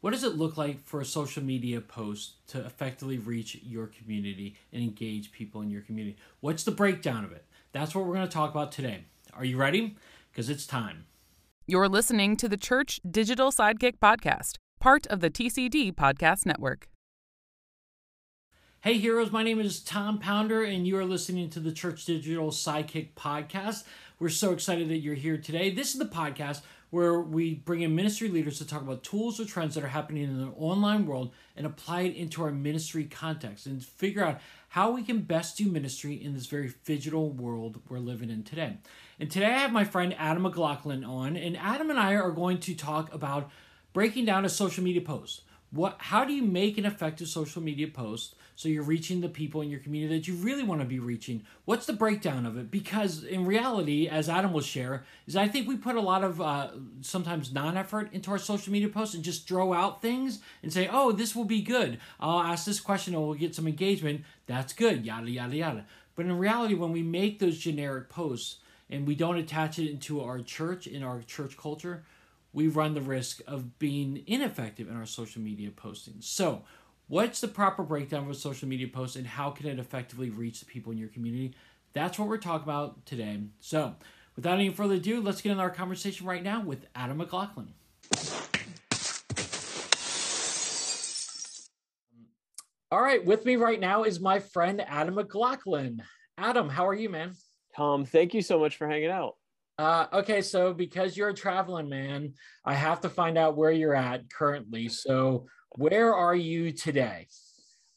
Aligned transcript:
What 0.00 0.12
does 0.12 0.22
it 0.22 0.36
look 0.36 0.56
like 0.56 0.84
for 0.84 1.00
a 1.00 1.04
social 1.04 1.42
media 1.42 1.80
post 1.80 2.46
to 2.48 2.64
effectively 2.64 3.18
reach 3.18 3.58
your 3.64 3.88
community 3.88 4.56
and 4.72 4.80
engage 4.80 5.32
people 5.32 5.60
in 5.60 5.70
your 5.70 5.82
community? 5.82 6.16
What's 6.40 6.62
the 6.62 6.70
breakdown 6.70 7.24
of 7.24 7.32
it? 7.32 7.44
That's 7.72 7.94
what 7.94 8.06
we're 8.06 8.14
going 8.14 8.28
to 8.28 8.32
talk 8.32 8.52
about 8.52 8.70
today. 8.70 9.04
Are 9.34 9.44
you 9.44 9.56
ready? 9.56 9.96
Because 10.30 10.48
it's 10.48 10.66
time. 10.66 11.06
You're 11.66 11.88
listening 11.88 12.36
to 12.36 12.48
the 12.48 12.56
Church 12.56 13.00
Digital 13.10 13.50
Sidekick 13.50 13.98
Podcast, 13.98 14.54
part 14.78 15.04
of 15.08 15.18
the 15.18 15.30
TCD 15.30 15.92
Podcast 15.92 16.46
Network. 16.46 16.88
Hey, 18.82 18.98
heroes, 18.98 19.32
my 19.32 19.42
name 19.42 19.58
is 19.58 19.80
Tom 19.80 20.20
Pounder, 20.20 20.62
and 20.62 20.86
you 20.86 20.96
are 20.96 21.04
listening 21.04 21.50
to 21.50 21.58
the 21.58 21.72
Church 21.72 22.04
Digital 22.04 22.50
Sidekick 22.52 23.14
Podcast. 23.14 23.82
We're 24.20 24.28
so 24.28 24.52
excited 24.52 24.88
that 24.90 24.98
you're 24.98 25.16
here 25.16 25.36
today. 25.36 25.70
This 25.70 25.92
is 25.92 25.98
the 25.98 26.04
podcast 26.06 26.60
where 26.90 27.20
we 27.20 27.54
bring 27.54 27.82
in 27.82 27.94
ministry 27.94 28.28
leaders 28.28 28.58
to 28.58 28.66
talk 28.66 28.80
about 28.80 29.02
tools 29.02 29.38
or 29.38 29.44
trends 29.44 29.74
that 29.74 29.84
are 29.84 29.88
happening 29.88 30.24
in 30.24 30.40
the 30.40 30.52
online 30.56 31.06
world 31.06 31.32
and 31.56 31.66
apply 31.66 32.02
it 32.02 32.16
into 32.16 32.42
our 32.42 32.50
ministry 32.50 33.04
context 33.04 33.66
and 33.66 33.84
figure 33.84 34.24
out 34.24 34.40
how 34.68 34.90
we 34.90 35.02
can 35.02 35.20
best 35.20 35.56
do 35.56 35.70
ministry 35.70 36.14
in 36.14 36.34
this 36.34 36.46
very 36.46 36.72
digital 36.84 37.30
world 37.30 37.80
we're 37.88 37.98
living 37.98 38.30
in 38.30 38.42
today. 38.42 38.76
And 39.20 39.30
today 39.30 39.46
I 39.46 39.58
have 39.58 39.72
my 39.72 39.84
friend 39.84 40.14
Adam 40.18 40.42
McLaughlin 40.42 41.04
on, 41.04 41.36
and 41.36 41.56
Adam 41.56 41.90
and 41.90 41.98
I 41.98 42.14
are 42.14 42.30
going 42.30 42.58
to 42.60 42.74
talk 42.74 43.12
about 43.12 43.50
breaking 43.92 44.24
down 44.24 44.44
a 44.44 44.48
social 44.48 44.84
media 44.84 45.02
post. 45.02 45.42
What 45.70 45.96
how 45.98 46.24
do 46.24 46.32
you 46.32 46.42
make 46.42 46.78
an 46.78 46.86
effective 46.86 47.28
social 47.28 47.62
media 47.62 47.88
post 47.88 48.34
so 48.56 48.68
you're 48.68 48.82
reaching 48.82 49.20
the 49.20 49.28
people 49.28 49.60
in 49.60 49.68
your 49.68 49.80
community 49.80 50.16
that 50.16 50.26
you 50.26 50.34
really 50.34 50.62
want 50.62 50.80
to 50.80 50.86
be 50.86 50.98
reaching? 50.98 51.42
What's 51.66 51.84
the 51.84 51.92
breakdown 51.92 52.46
of 52.46 52.56
it? 52.56 52.70
Because 52.70 53.22
in 53.22 53.44
reality, 53.44 54.08
as 54.08 54.30
Adam 54.30 54.52
will 54.52 54.62
share, 54.62 55.04
is 55.26 55.36
I 55.36 55.46
think 55.46 55.68
we 55.68 55.76
put 55.76 55.96
a 55.96 56.00
lot 56.00 56.24
of 56.24 56.40
uh, 56.40 56.70
sometimes 57.02 57.52
non-effort 57.52 58.12
into 58.12 58.30
our 58.30 58.38
social 58.38 58.72
media 58.72 58.88
posts 58.88 59.14
and 59.14 59.22
just 59.22 59.46
throw 59.46 59.74
out 59.74 60.00
things 60.00 60.40
and 60.62 60.72
say, 60.72 60.88
"Oh, 60.90 61.12
this 61.12 61.36
will 61.36 61.44
be 61.44 61.60
good. 61.60 61.98
I'll 62.18 62.40
ask 62.40 62.64
this 62.64 62.80
question 62.80 63.14
and 63.14 63.22
we'll 63.22 63.34
get 63.34 63.54
some 63.54 63.66
engagement. 63.66 64.22
That's 64.46 64.72
good." 64.72 65.04
Yada 65.04 65.30
yada 65.30 65.56
yada. 65.56 65.86
But 66.16 66.24
in 66.24 66.38
reality, 66.38 66.74
when 66.74 66.92
we 66.92 67.02
make 67.02 67.38
those 67.38 67.58
generic 67.58 68.08
posts 68.08 68.56
and 68.90 69.06
we 69.06 69.14
don't 69.14 69.36
attach 69.36 69.78
it 69.78 69.90
into 69.90 70.22
our 70.22 70.40
church 70.40 70.86
in 70.86 71.02
our 71.02 71.20
church 71.22 71.56
culture 71.58 72.04
we 72.52 72.68
run 72.68 72.94
the 72.94 73.00
risk 73.00 73.40
of 73.46 73.78
being 73.78 74.22
ineffective 74.26 74.88
in 74.88 74.96
our 74.96 75.06
social 75.06 75.42
media 75.42 75.70
posting. 75.70 76.16
So, 76.20 76.62
what's 77.06 77.40
the 77.40 77.48
proper 77.48 77.82
breakdown 77.82 78.24
of 78.24 78.30
a 78.30 78.34
social 78.34 78.68
media 78.68 78.88
post 78.88 79.16
and 79.16 79.26
how 79.26 79.50
can 79.50 79.66
it 79.66 79.78
effectively 79.78 80.30
reach 80.30 80.60
the 80.60 80.66
people 80.66 80.92
in 80.92 80.98
your 80.98 81.08
community? 81.08 81.54
That's 81.92 82.18
what 82.18 82.28
we're 82.28 82.38
talking 82.38 82.64
about 82.64 83.04
today. 83.06 83.40
So, 83.60 83.96
without 84.36 84.54
any 84.54 84.70
further 84.70 84.94
ado, 84.94 85.20
let's 85.20 85.40
get 85.40 85.50
into 85.50 85.62
our 85.62 85.70
conversation 85.70 86.26
right 86.26 86.42
now 86.42 86.62
with 86.62 86.86
Adam 86.94 87.18
McLaughlin. 87.18 87.72
All 92.90 93.02
right, 93.02 93.22
with 93.22 93.44
me 93.44 93.56
right 93.56 93.78
now 93.78 94.04
is 94.04 94.18
my 94.18 94.38
friend 94.38 94.80
Adam 94.80 95.16
McLaughlin. 95.16 96.02
Adam, 96.38 96.70
how 96.70 96.86
are 96.86 96.94
you, 96.94 97.10
man? 97.10 97.34
Tom, 97.76 98.06
thank 98.06 98.32
you 98.32 98.40
so 98.40 98.58
much 98.58 98.76
for 98.76 98.88
hanging 98.88 99.10
out. 99.10 99.36
Uh, 99.78 100.06
okay, 100.12 100.42
so 100.42 100.74
because 100.74 101.16
you're 101.16 101.28
a 101.28 101.34
traveling 101.34 101.88
man, 101.88 102.34
I 102.64 102.74
have 102.74 103.00
to 103.02 103.08
find 103.08 103.38
out 103.38 103.56
where 103.56 103.70
you're 103.70 103.94
at 103.94 104.28
currently. 104.28 104.88
So, 104.88 105.46
where 105.76 106.12
are 106.12 106.34
you 106.34 106.72
today? 106.72 107.28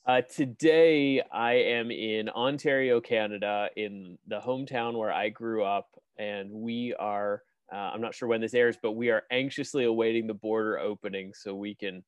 Uh, 0.05 0.21
today, 0.21 1.23
I 1.33 1.53
am 1.53 1.89
in 1.89 2.29
Ontario, 2.29 3.01
Canada, 3.01 3.69
in 3.75 4.19
the 4.27 4.39
hometown 4.39 4.95
where 4.95 5.11
I 5.11 5.29
grew 5.29 5.63
up, 5.63 5.87
and 6.19 6.51
we 6.51 6.93
are. 6.99 7.41
Uh, 7.73 7.77
I'm 7.77 8.01
not 8.01 8.13
sure 8.13 8.27
when 8.27 8.41
this 8.41 8.53
airs, 8.53 8.77
but 8.79 8.91
we 8.91 9.09
are 9.09 9.23
anxiously 9.31 9.85
awaiting 9.85 10.27
the 10.27 10.33
border 10.35 10.77
opening 10.77 11.33
so 11.33 11.55
we 11.55 11.73
can 11.73 12.03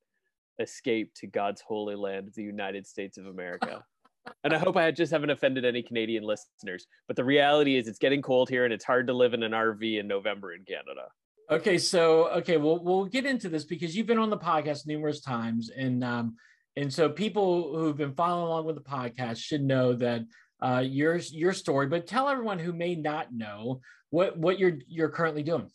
escape 0.59 1.15
to 1.15 1.27
God's 1.27 1.61
holy 1.61 1.95
land, 1.95 2.31
the 2.35 2.43
United 2.43 2.85
States 2.85 3.17
of 3.17 3.25
America 3.25 3.83
and 4.43 4.53
I 4.53 4.57
hope 4.57 4.77
I 4.77 4.91
just 4.91 5.11
haven't 5.11 5.29
offended 5.29 5.65
any 5.65 5.81
Canadian 5.81 6.23
listeners. 6.23 6.87
But 7.07 7.15
the 7.15 7.23
reality 7.23 7.77
is, 7.77 7.87
it's 7.87 7.99
getting 7.99 8.21
cold 8.21 8.49
here, 8.49 8.65
and 8.65 8.73
it's 8.73 8.85
hard 8.85 9.07
to 9.07 9.13
live 9.13 9.33
in 9.33 9.43
an 9.43 9.51
RV 9.51 9.99
in 9.99 10.07
November 10.07 10.53
in 10.53 10.63
Canada. 10.63 11.07
Okay, 11.49 11.77
so 11.77 12.29
okay, 12.29 12.57
we'll 12.57 12.83
we'll 12.83 13.05
get 13.05 13.25
into 13.25 13.49
this 13.49 13.65
because 13.65 13.95
you've 13.95 14.07
been 14.07 14.17
on 14.17 14.29
the 14.29 14.37
podcast 14.37 14.87
numerous 14.87 15.21
times, 15.21 15.69
and 15.69 16.03
um, 16.03 16.35
and 16.75 16.91
so 16.91 17.09
people 17.09 17.77
who've 17.77 17.97
been 17.97 18.15
following 18.15 18.47
along 18.47 18.65
with 18.65 18.75
the 18.75 18.81
podcast 18.81 19.37
should 19.37 19.61
know 19.61 19.93
that 19.93 20.21
uh, 20.61 20.83
your 20.85 21.17
your 21.17 21.53
story. 21.53 21.87
But 21.87 22.07
tell 22.07 22.29
everyone 22.29 22.59
who 22.59 22.73
may 22.73 22.95
not 22.95 23.33
know 23.33 23.81
what 24.09 24.37
what 24.37 24.57
you're 24.57 24.77
you're 24.87 25.09
currently 25.09 25.43
doing. 25.43 25.69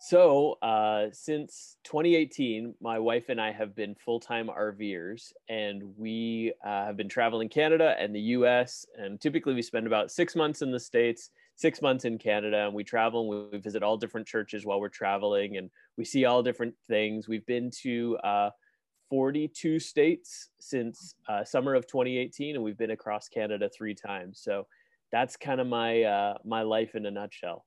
So, 0.00 0.58
uh, 0.62 1.06
since 1.12 1.76
2018, 1.82 2.74
my 2.80 3.00
wife 3.00 3.28
and 3.30 3.40
I 3.40 3.50
have 3.50 3.74
been 3.74 3.96
full 3.96 4.20
time 4.20 4.46
RVers, 4.46 5.32
and 5.48 5.82
we 5.96 6.52
uh, 6.64 6.86
have 6.86 6.96
been 6.96 7.08
traveling 7.08 7.48
Canada 7.48 7.96
and 7.98 8.14
the 8.14 8.20
US. 8.20 8.86
And 8.96 9.20
typically, 9.20 9.54
we 9.54 9.62
spend 9.62 9.88
about 9.88 10.12
six 10.12 10.36
months 10.36 10.62
in 10.62 10.70
the 10.70 10.78
States, 10.78 11.30
six 11.56 11.82
months 11.82 12.04
in 12.04 12.16
Canada, 12.16 12.66
and 12.66 12.74
we 12.74 12.84
travel 12.84 13.32
and 13.32 13.50
we 13.52 13.58
visit 13.58 13.82
all 13.82 13.96
different 13.96 14.28
churches 14.28 14.64
while 14.64 14.80
we're 14.80 14.88
traveling, 14.88 15.56
and 15.56 15.68
we 15.96 16.04
see 16.04 16.24
all 16.24 16.44
different 16.44 16.74
things. 16.86 17.26
We've 17.26 17.46
been 17.46 17.72
to 17.82 18.18
uh, 18.18 18.50
42 19.10 19.80
states 19.80 20.50
since 20.60 21.16
uh, 21.28 21.42
summer 21.42 21.74
of 21.74 21.88
2018, 21.88 22.54
and 22.54 22.62
we've 22.62 22.78
been 22.78 22.92
across 22.92 23.28
Canada 23.28 23.68
three 23.68 23.96
times. 23.96 24.40
So, 24.40 24.68
that's 25.10 25.36
kind 25.36 25.60
of 25.60 25.66
my 25.66 26.02
uh, 26.04 26.34
my 26.44 26.62
life 26.62 26.94
in 26.94 27.04
a 27.04 27.10
nutshell 27.10 27.64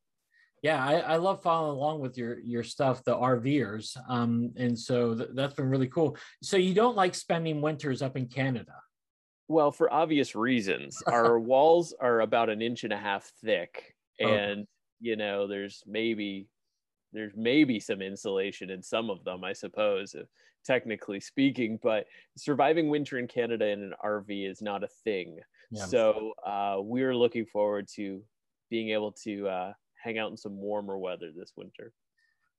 yeah 0.61 0.83
I, 0.83 0.99
I, 0.99 1.16
love 1.17 1.41
following 1.41 1.77
along 1.77 2.01
with 2.01 2.17
your 2.17 2.39
your 2.39 2.63
stuff 2.63 3.03
the 3.03 3.16
rvers 3.16 3.97
um, 4.09 4.51
and 4.55 4.77
so 4.77 5.16
th- 5.16 5.29
that's 5.33 5.53
been 5.53 5.69
really 5.69 5.88
cool. 5.88 6.17
So 6.41 6.57
you 6.57 6.73
don't 6.73 6.95
like 6.95 7.16
spending 7.16 7.61
winters 7.61 8.01
up 8.01 8.17
in 8.17 8.27
canada? 8.27 8.73
Well 9.47 9.72
for 9.72 9.91
obvious 9.91 10.35
reasons. 10.35 11.01
Our 11.07 11.39
walls 11.39 11.94
are 11.99 12.22
about 12.22 12.49
an 12.49 12.61
inch 12.61 12.83
and 12.83 12.94
a 12.94 12.97
half 12.97 13.31
thick 13.44 13.95
and 14.19 14.67
you 14.99 15.16
know 15.16 15.47
there's 15.47 15.83
maybe 15.88 16.47
there's 17.13 17.33
maybe 17.35 17.79
some 17.79 18.01
insulation 18.01 18.69
in 18.69 18.81
some 18.81 19.09
of 19.09 19.23
them 19.23 19.43
i 19.43 19.51
suppose 19.51 20.16
technically 20.63 21.19
speaking 21.19 21.79
but 21.81 22.05
surviving 22.38 22.88
winter 22.89 23.17
in 23.17 23.28
canada 23.28 23.67
in 23.67 23.81
an 23.81 23.93
rv 24.05 24.49
is 24.49 24.61
not 24.61 24.83
a 24.83 24.88
thing. 25.03 25.39
Yeah. 25.72 25.85
so 25.85 26.33
uh, 26.45 26.75
we're 26.79 27.16
looking 27.16 27.45
forward 27.45 27.88
to 27.95 28.22
being 28.69 28.89
able 28.89 29.13
to 29.23 29.47
uh, 29.47 29.73
hang 30.03 30.17
out 30.17 30.31
in 30.31 30.38
some 30.38 30.57
warmer 30.57 30.97
weather 30.97 31.31
this 31.35 31.53
winter? 31.56 31.94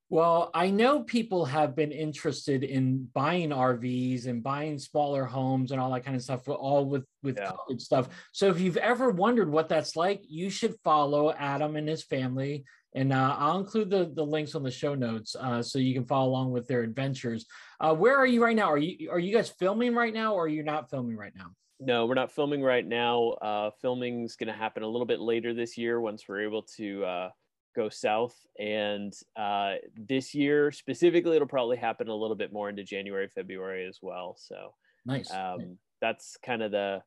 Well, 0.09 0.51
I 0.53 0.69
know 0.69 1.01
people 1.01 1.45
have 1.45 1.75
been 1.75 1.91
interested 1.91 2.63
in 2.63 3.07
buying 3.13 3.49
RVs 3.49 4.27
and 4.27 4.43
buying 4.43 4.77
smaller 4.77 5.25
homes 5.25 5.71
and 5.71 5.81
all 5.81 5.91
that 5.91 6.05
kind 6.05 6.15
of 6.15 6.21
stuff, 6.21 6.47
all 6.47 6.85
with 6.85 7.05
with 7.23 7.37
yeah. 7.37 7.51
college 7.51 7.81
stuff. 7.81 8.09
So 8.31 8.49
if 8.49 8.59
you've 8.59 8.77
ever 8.77 9.09
wondered 9.09 9.49
what 9.49 9.69
that's 9.69 9.95
like, 9.95 10.21
you 10.27 10.49
should 10.49 10.75
follow 10.83 11.31
Adam 11.31 11.75
and 11.77 11.87
his 11.87 12.03
family. 12.03 12.65
And 12.93 13.11
uh, 13.11 13.35
I'll 13.39 13.59
include 13.59 13.89
the, 13.89 14.11
the 14.13 14.23
links 14.23 14.53
on 14.53 14.61
the 14.61 14.69
show 14.69 14.93
notes 14.93 15.35
uh, 15.35 15.63
so 15.63 15.79
you 15.79 15.95
can 15.95 16.05
follow 16.05 16.29
along 16.29 16.51
with 16.51 16.67
their 16.67 16.83
adventures. 16.83 17.47
Uh, 17.79 17.95
where 17.95 18.15
are 18.15 18.27
you 18.27 18.43
right 18.43 18.55
now? 18.55 18.71
Are 18.71 18.77
you 18.77 19.09
are 19.09 19.17
you 19.17 19.33
guys 19.33 19.49
filming 19.49 19.95
right 19.95 20.13
now, 20.13 20.35
or 20.35 20.43
are 20.43 20.47
you 20.47 20.61
not 20.61 20.91
filming 20.91 21.17
right 21.17 21.33
now? 21.35 21.55
No, 21.85 22.05
we're 22.05 22.13
not 22.13 22.31
filming 22.31 22.61
right 22.61 22.85
now. 22.85 23.31
Uh, 23.41 23.71
filming's 23.81 24.35
going 24.35 24.47
to 24.47 24.53
happen 24.53 24.83
a 24.83 24.87
little 24.87 25.05
bit 25.05 25.19
later 25.19 25.53
this 25.53 25.77
year 25.77 25.99
once 25.99 26.23
we're 26.27 26.41
able 26.41 26.63
to 26.77 27.03
uh, 27.03 27.29
go 27.75 27.89
south. 27.89 28.35
And 28.59 29.13
uh, 29.35 29.75
this 29.95 30.33
year 30.33 30.71
specifically, 30.71 31.35
it'll 31.35 31.47
probably 31.47 31.77
happen 31.77 32.07
a 32.07 32.15
little 32.15 32.35
bit 32.35 32.53
more 32.53 32.69
into 32.69 32.83
January, 32.83 33.27
February 33.27 33.85
as 33.85 33.99
well. 34.01 34.35
So 34.37 34.73
nice. 35.05 35.31
Um, 35.31 35.77
that's 36.01 36.37
kind 36.45 36.61
of 36.61 36.71
the 36.71 37.01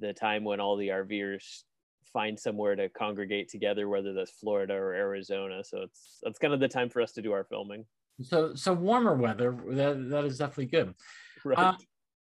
the 0.00 0.12
time 0.12 0.44
when 0.44 0.60
all 0.60 0.76
the 0.76 0.88
RVers 0.88 1.62
find 2.12 2.38
somewhere 2.38 2.76
to 2.76 2.88
congregate 2.88 3.48
together, 3.48 3.88
whether 3.88 4.12
that's 4.12 4.30
Florida 4.30 4.74
or 4.74 4.94
Arizona. 4.94 5.64
So 5.64 5.82
it's 5.82 6.18
that's 6.22 6.38
kind 6.38 6.54
of 6.54 6.60
the 6.60 6.68
time 6.68 6.88
for 6.90 7.02
us 7.02 7.12
to 7.12 7.22
do 7.22 7.32
our 7.32 7.44
filming. 7.44 7.84
So 8.22 8.54
so 8.54 8.72
warmer 8.72 9.14
weather 9.14 9.56
that 9.70 10.08
that 10.10 10.24
is 10.24 10.38
definitely 10.38 10.66
good. 10.66 10.94
Right. 11.44 11.56
Uh, 11.56 11.74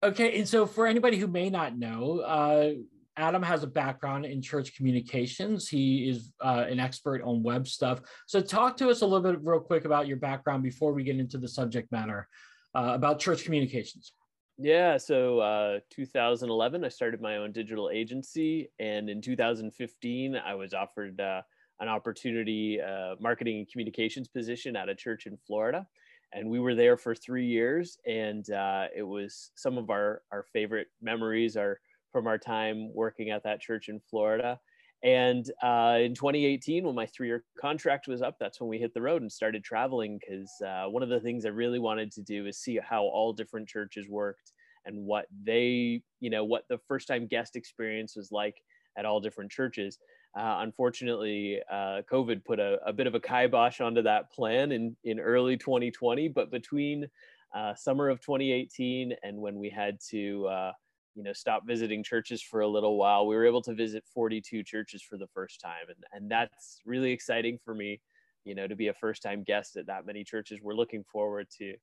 Okay, 0.03 0.37
and 0.37 0.47
so 0.47 0.65
for 0.65 0.85
anybody 0.85 1.17
who 1.17 1.27
may 1.27 1.49
not 1.49 1.77
know, 1.77 2.19
uh, 2.19 2.71
Adam 3.17 3.41
has 3.41 3.63
a 3.63 3.67
background 3.67 4.25
in 4.25 4.41
church 4.41 4.75
communications. 4.75 5.69
He 5.69 6.09
is 6.09 6.33
uh, 6.43 6.65
an 6.67 6.79
expert 6.79 7.21
on 7.23 7.43
web 7.43 7.67
stuff. 7.67 8.01
So, 8.27 8.41
talk 8.41 8.75
to 8.77 8.89
us 8.89 9.01
a 9.01 9.05
little 9.05 9.31
bit, 9.31 9.39
real 9.41 9.61
quick, 9.61 9.85
about 9.85 10.07
your 10.07 10.17
background 10.17 10.63
before 10.63 10.93
we 10.93 11.03
get 11.03 11.17
into 11.17 11.37
the 11.37 11.47
subject 11.47 11.91
matter 11.91 12.27
uh, 12.75 12.91
about 12.93 13.19
church 13.19 13.45
communications. 13.45 14.13
Yeah, 14.57 14.97
so 14.97 15.39
uh, 15.39 15.79
2011, 15.91 16.85
I 16.85 16.89
started 16.89 17.21
my 17.21 17.37
own 17.37 17.51
digital 17.51 17.89
agency, 17.89 18.69
and 18.79 19.09
in 19.09 19.21
2015, 19.21 20.35
I 20.35 20.55
was 20.55 20.73
offered 20.73 21.19
uh, 21.19 21.41
an 21.79 21.89
opportunity, 21.89 22.79
uh, 22.81 23.15
marketing 23.19 23.59
and 23.59 23.69
communications 23.69 24.27
position 24.27 24.75
at 24.75 24.87
a 24.87 24.95
church 24.95 25.25
in 25.25 25.37
Florida 25.45 25.85
and 26.33 26.49
we 26.49 26.59
were 26.59 26.75
there 26.75 26.97
for 26.97 27.15
three 27.15 27.45
years 27.45 27.97
and 28.05 28.49
uh, 28.49 28.87
it 28.95 29.03
was 29.03 29.51
some 29.55 29.77
of 29.77 29.89
our 29.89 30.23
our 30.31 30.43
favorite 30.43 30.87
memories 31.01 31.55
are 31.57 31.79
from 32.11 32.27
our 32.27 32.37
time 32.37 32.93
working 32.93 33.29
at 33.29 33.43
that 33.43 33.61
church 33.61 33.89
in 33.89 33.99
florida 33.99 34.59
And 35.03 35.45
uh, 35.61 35.99
in 36.01 36.15
2018, 36.15 36.85
when 36.85 36.95
my 36.95 37.05
three 37.05 37.27
year 37.27 37.45
contract 37.59 38.07
was 38.07 38.21
up, 38.21 38.37
that's 38.39 38.59
when 38.59 38.69
we 38.69 38.79
hit 38.79 38.93
the 38.93 39.01
road 39.01 39.21
and 39.21 39.31
started 39.31 39.63
traveling. 39.63 40.19
Because 40.19 40.51
uh, 40.65 40.85
one 40.85 41.03
of 41.03 41.09
the 41.09 41.19
things 41.19 41.45
I 41.45 41.49
really 41.49 41.79
wanted 41.79 42.11
to 42.13 42.23
do 42.23 42.47
is 42.47 42.57
see 42.59 42.77
how 42.77 43.03
all 43.03 43.33
different 43.33 43.67
churches 43.69 44.07
worked 44.09 44.53
and 44.85 45.05
what 45.05 45.27
they, 45.43 46.01
you 46.19 46.29
know, 46.29 46.43
what 46.43 46.63
the 46.69 46.79
first 46.87 47.07
time 47.07 47.27
guest 47.27 47.55
experience 47.55 48.15
was 48.15 48.31
like 48.31 48.61
at 48.97 49.05
all 49.05 49.19
different 49.19 49.51
churches. 49.51 49.99
Uh, 50.37 50.57
unfortunately, 50.59 51.61
uh, 51.71 52.01
COVID 52.11 52.43
put 52.43 52.59
a, 52.59 52.77
a, 52.85 52.91
bit 52.91 53.07
of 53.07 53.15
a 53.15 53.21
kibosh 53.21 53.79
onto 53.79 54.01
that 54.01 54.31
plan 54.33 54.73
in, 54.73 54.95
in 55.05 55.17
early 55.17 55.55
2020. 55.55 56.27
But 56.27 56.51
between 56.51 57.07
uh, 57.55 57.73
summer 57.73 58.09
of 58.09 58.19
2018 58.19 59.15
and 59.23 59.37
when 59.37 59.57
we 59.57 59.69
had 59.69 59.97
to, 60.09 60.45
uh, 60.47 60.71
you 61.15 61.23
know, 61.23 61.31
stop 61.31 61.65
visiting 61.65 62.03
churches 62.03 62.41
for 62.41 62.59
a 62.59 62.67
little 62.67 62.97
while, 62.97 63.25
we 63.25 63.35
were 63.35 63.45
able 63.45 63.61
to 63.61 63.73
visit 63.73 64.03
42 64.13 64.63
churches 64.63 65.01
for 65.01 65.17
the 65.17 65.27
first 65.27 65.61
time. 65.61 65.87
And, 65.87 66.03
and 66.11 66.29
that's 66.29 66.81
really 66.85 67.11
exciting 67.11 67.57
for 67.63 67.73
me, 67.73 68.01
you 68.43 68.55
know, 68.55 68.67
to 68.67 68.75
be 68.75 68.89
a 68.89 68.93
first 68.93 69.23
time 69.23 69.41
guest 69.41 69.77
at 69.77 69.87
that 69.87 70.05
many 70.05 70.25
churches. 70.25 70.59
We're 70.61 70.73
looking 70.73 71.05
forward 71.09 71.47
to 71.59 71.75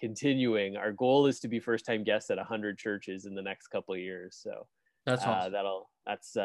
continuing. 0.00 0.76
Our 0.76 0.90
goal 0.90 1.28
is 1.28 1.38
to 1.40 1.48
be 1.48 1.60
first 1.60 1.86
time 1.86 2.02
guests 2.02 2.28
at 2.30 2.38
100 2.38 2.76
churches 2.76 3.24
in 3.24 3.36
the 3.36 3.42
next 3.42 3.68
couple 3.68 3.94
of 3.94 4.00
years. 4.00 4.36
So 4.42 4.66
that's 5.06 5.24
uh, 5.24 5.30
awesome. 5.30 5.52
that'll, 5.52 5.90
that's, 6.04 6.36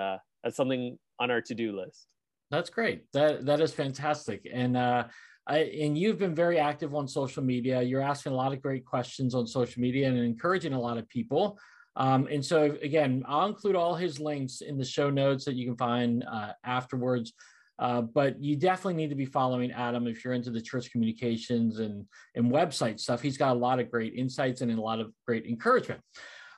that's 0.45 0.55
something 0.55 0.97
on 1.19 1.31
our 1.31 1.41
to-do 1.41 1.75
list. 1.75 2.07
That's 2.51 2.69
great. 2.69 3.11
That 3.11 3.45
that 3.47 3.59
is 3.59 3.73
fantastic. 3.73 4.47
And 4.53 4.77
uh, 4.77 5.05
I, 5.47 5.57
and 5.57 5.97
you've 5.97 6.19
been 6.19 6.35
very 6.35 6.59
active 6.59 6.95
on 6.95 7.07
social 7.07 7.43
media. 7.43 7.81
You're 7.81 8.01
asking 8.01 8.31
a 8.31 8.35
lot 8.35 8.53
of 8.53 8.61
great 8.61 8.85
questions 8.85 9.35
on 9.35 9.47
social 9.47 9.81
media 9.81 10.07
and 10.07 10.17
encouraging 10.17 10.73
a 10.73 10.79
lot 10.79 10.97
of 10.97 11.09
people. 11.09 11.59
Um, 11.95 12.27
and 12.31 12.45
so 12.45 12.77
again, 12.81 13.23
I'll 13.27 13.47
include 13.47 13.75
all 13.75 13.95
his 13.95 14.19
links 14.19 14.61
in 14.61 14.77
the 14.77 14.85
show 14.85 15.09
notes 15.09 15.45
that 15.45 15.55
you 15.55 15.65
can 15.65 15.77
find 15.77 16.23
uh, 16.31 16.51
afterwards. 16.63 17.33
Uh, 17.77 18.01
but 18.01 18.41
you 18.41 18.55
definitely 18.55 18.93
need 18.93 19.09
to 19.09 19.15
be 19.15 19.25
following 19.25 19.71
Adam 19.71 20.07
if 20.07 20.23
you're 20.23 20.33
into 20.33 20.51
the 20.51 20.61
church 20.61 20.91
communications 20.91 21.79
and 21.79 22.05
and 22.35 22.51
website 22.51 22.99
stuff. 22.99 23.21
He's 23.21 23.37
got 23.37 23.55
a 23.55 23.59
lot 23.59 23.79
of 23.79 23.91
great 23.91 24.13
insights 24.13 24.61
and 24.61 24.71
a 24.71 24.81
lot 24.81 24.99
of 24.99 25.11
great 25.25 25.45
encouragement. 25.45 26.01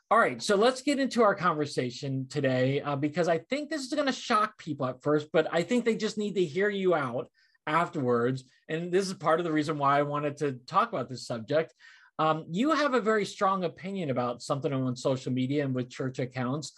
All 0.09 0.17
right, 0.17 0.41
so 0.41 0.55
let's 0.55 0.81
get 0.81 0.99
into 0.99 1.21
our 1.21 1.35
conversation 1.35 2.27
today 2.29 2.79
uh, 2.79 2.95
because 2.95 3.27
I 3.27 3.39
think 3.39 3.69
this 3.69 3.81
is 3.81 3.93
going 3.93 4.05
to 4.05 4.13
shock 4.13 4.57
people 4.57 4.85
at 4.85 5.01
first, 5.01 5.27
but 5.33 5.49
I 5.51 5.63
think 5.63 5.83
they 5.83 5.97
just 5.97 6.17
need 6.17 6.35
to 6.35 6.45
hear 6.45 6.69
you 6.69 6.95
out 6.95 7.27
afterwards. 7.65 8.45
And 8.69 8.89
this 8.89 9.05
is 9.05 9.13
part 9.15 9.41
of 9.41 9.43
the 9.43 9.51
reason 9.51 9.77
why 9.77 9.99
I 9.99 10.03
wanted 10.03 10.37
to 10.37 10.53
talk 10.65 10.93
about 10.93 11.09
this 11.09 11.27
subject. 11.27 11.73
Um, 12.19 12.45
you 12.49 12.71
have 12.71 12.93
a 12.93 13.01
very 13.01 13.25
strong 13.25 13.65
opinion 13.65 14.09
about 14.09 14.41
something 14.41 14.71
on 14.71 14.95
social 14.95 15.33
media 15.33 15.65
and 15.65 15.75
with 15.75 15.89
church 15.89 16.19
accounts. 16.19 16.71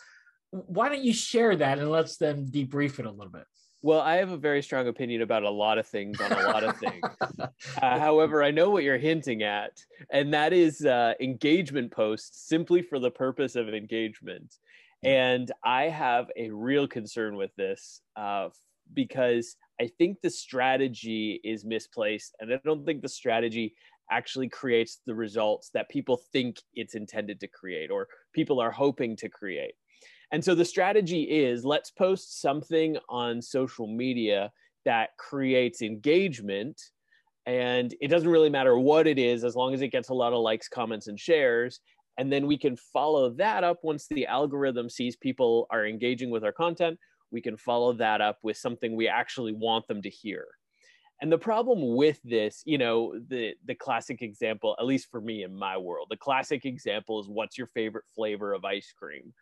Why 0.50 0.90
don't 0.90 1.04
you 1.04 1.14
share 1.14 1.56
that 1.56 1.78
and 1.78 1.92
let's 1.92 2.18
then 2.18 2.48
debrief 2.48 2.98
it 2.98 3.06
a 3.06 3.12
little 3.12 3.32
bit? 3.32 3.46
Well, 3.82 4.02
I 4.02 4.18
have 4.18 4.32
a 4.32 4.38
very 4.38 4.62
strong 4.62 4.88
opinion 4.88 5.22
about 5.22 5.44
a 5.44 5.50
lot 5.50 5.78
of 5.78 5.88
things 5.88 6.20
on 6.20 6.32
a 6.32 6.44
lot 6.44 6.64
of 6.64 6.78
things. 6.78 7.04
Uh, 7.82 8.00
however, 8.00 8.42
I 8.42 8.52
know 8.52 8.70
what 8.70 8.84
you're 8.84 8.98
hinting 8.98 9.44
at, 9.44 9.84
and 10.12 10.34
that 10.34 10.54
is 10.54 10.86
uh, 10.86 11.14
engagement 11.20 11.92
posts 11.92 12.48
simply 12.48 12.82
for 12.82 13.00
the 13.00 13.12
purpose 13.12 13.56
of 13.56 13.70
engagement. 13.70 14.56
And 15.04 15.52
I 15.64 15.84
have 15.84 16.28
a 16.38 16.50
real 16.50 16.88
concern 16.88 17.36
with 17.36 17.56
this 17.56 18.02
uh, 18.16 18.50
because 18.94 19.56
I 19.80 19.90
think 19.98 20.22
the 20.22 20.30
strategy 20.30 21.40
is 21.44 21.66
misplaced, 21.66 22.36
and 22.40 22.54
I 22.54 22.60
don't 22.66 22.86
think 22.86 23.02
the 23.02 23.10
strategy 23.10 23.76
actually 24.12 24.50
creates 24.50 25.00
the 25.06 25.16
results 25.16 25.70
that 25.74 25.90
people 25.90 26.22
think 26.32 26.58
it's 26.74 26.96
intended 26.96 27.40
to 27.42 27.48
create 27.48 27.92
or 27.92 28.08
people 28.34 28.60
are 28.60 28.72
hoping 28.72 29.16
to 29.18 29.30
create. 29.30 29.76
And 30.32 30.44
so 30.44 30.54
the 30.54 30.66
strategy 30.66 31.24
is 31.24 31.66
let's 31.66 31.92
post 31.92 32.42
something 32.42 32.98
on 33.10 33.42
social 33.42 33.88
media 33.88 34.52
that 34.86 35.10
creates 35.18 35.82
engagement. 35.82 36.80
And 37.46 37.96
it 38.00 38.10
doesn't 38.10 38.30
really 38.30 38.50
matter 38.50 38.78
what 38.78 39.08
it 39.08 39.18
is, 39.18 39.44
as 39.44 39.56
long 39.56 39.74
as 39.74 39.82
it 39.82 39.88
gets 39.88 40.10
a 40.10 40.14
lot 40.14 40.34
of 40.34 40.40
likes, 40.40 40.68
comments, 40.68 41.08
and 41.08 41.20
shares. 41.20 41.80
And 42.18 42.32
then 42.32 42.48
we 42.48 42.58
can 42.58 42.76
follow 42.76 43.30
that 43.32 43.64
up 43.64 43.80
once 43.82 44.08
the 44.08 44.28
algorithm 44.28 44.90
sees 44.90 45.16
people 45.16 45.68
are 45.72 45.86
engaging 45.86 46.30
with 46.30 46.44
our 46.44 46.52
content. 46.52 47.00
We 47.32 47.42
can 47.42 47.58
follow 47.58 47.94
that 47.94 48.22
up 48.22 48.38
with 48.44 48.58
something 48.58 48.96
we 48.96 49.08
actually 49.08 49.54
want 49.54 49.88
them 49.88 50.02
to 50.02 50.10
hear. 50.10 50.46
And 51.22 51.32
the 51.32 51.38
problem 51.38 51.96
with 51.96 52.20
this, 52.24 52.62
you 52.66 52.78
know, 52.78 53.20
the 53.28 53.54
the 53.66 53.76
classic 53.76 54.22
example, 54.22 54.76
at 54.80 54.86
least 54.86 55.10
for 55.12 55.20
me 55.20 55.44
in 55.44 55.54
my 55.54 55.78
world, 55.78 56.08
the 56.10 56.18
classic 56.18 56.66
example 56.66 57.20
is 57.20 57.28
what's 57.28 57.58
your 57.58 57.68
favorite 57.68 58.06
flavor 58.16 58.54
of 58.54 58.64
ice 58.64 58.94
cream? 58.98 59.34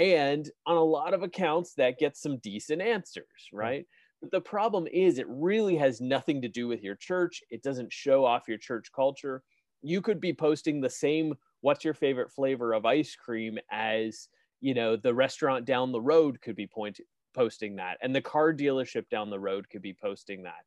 And 0.00 0.50
on 0.66 0.76
a 0.76 0.82
lot 0.82 1.12
of 1.12 1.22
accounts, 1.22 1.74
that 1.74 1.98
gets 1.98 2.22
some 2.22 2.38
decent 2.38 2.80
answers, 2.80 3.48
hmm. 3.52 3.56
right? 3.58 3.86
But 4.20 4.30
the 4.32 4.40
problem 4.40 4.86
is, 4.92 5.18
it 5.18 5.26
really 5.28 5.76
has 5.76 6.00
nothing 6.00 6.42
to 6.42 6.48
do 6.48 6.66
with 6.66 6.82
your 6.82 6.96
church. 6.96 7.42
It 7.50 7.62
doesn't 7.62 7.92
show 7.92 8.24
off 8.24 8.48
your 8.48 8.58
church 8.58 8.90
culture. 8.94 9.42
You 9.82 10.02
could 10.02 10.20
be 10.20 10.32
posting 10.32 10.80
the 10.80 10.90
same, 10.90 11.34
what's 11.60 11.84
your 11.84 11.94
favorite 11.94 12.30
flavor 12.30 12.72
of 12.72 12.84
ice 12.84 13.14
cream, 13.14 13.58
as, 13.70 14.28
you 14.60 14.74
know, 14.74 14.96
the 14.96 15.14
restaurant 15.14 15.64
down 15.64 15.92
the 15.92 16.00
road 16.00 16.40
could 16.42 16.56
be 16.56 16.66
point, 16.66 17.00
posting 17.34 17.76
that, 17.76 17.96
and 18.02 18.14
the 18.14 18.20
car 18.20 18.52
dealership 18.52 19.08
down 19.08 19.30
the 19.30 19.38
road 19.38 19.70
could 19.70 19.82
be 19.82 19.94
posting 19.94 20.42
that 20.42 20.64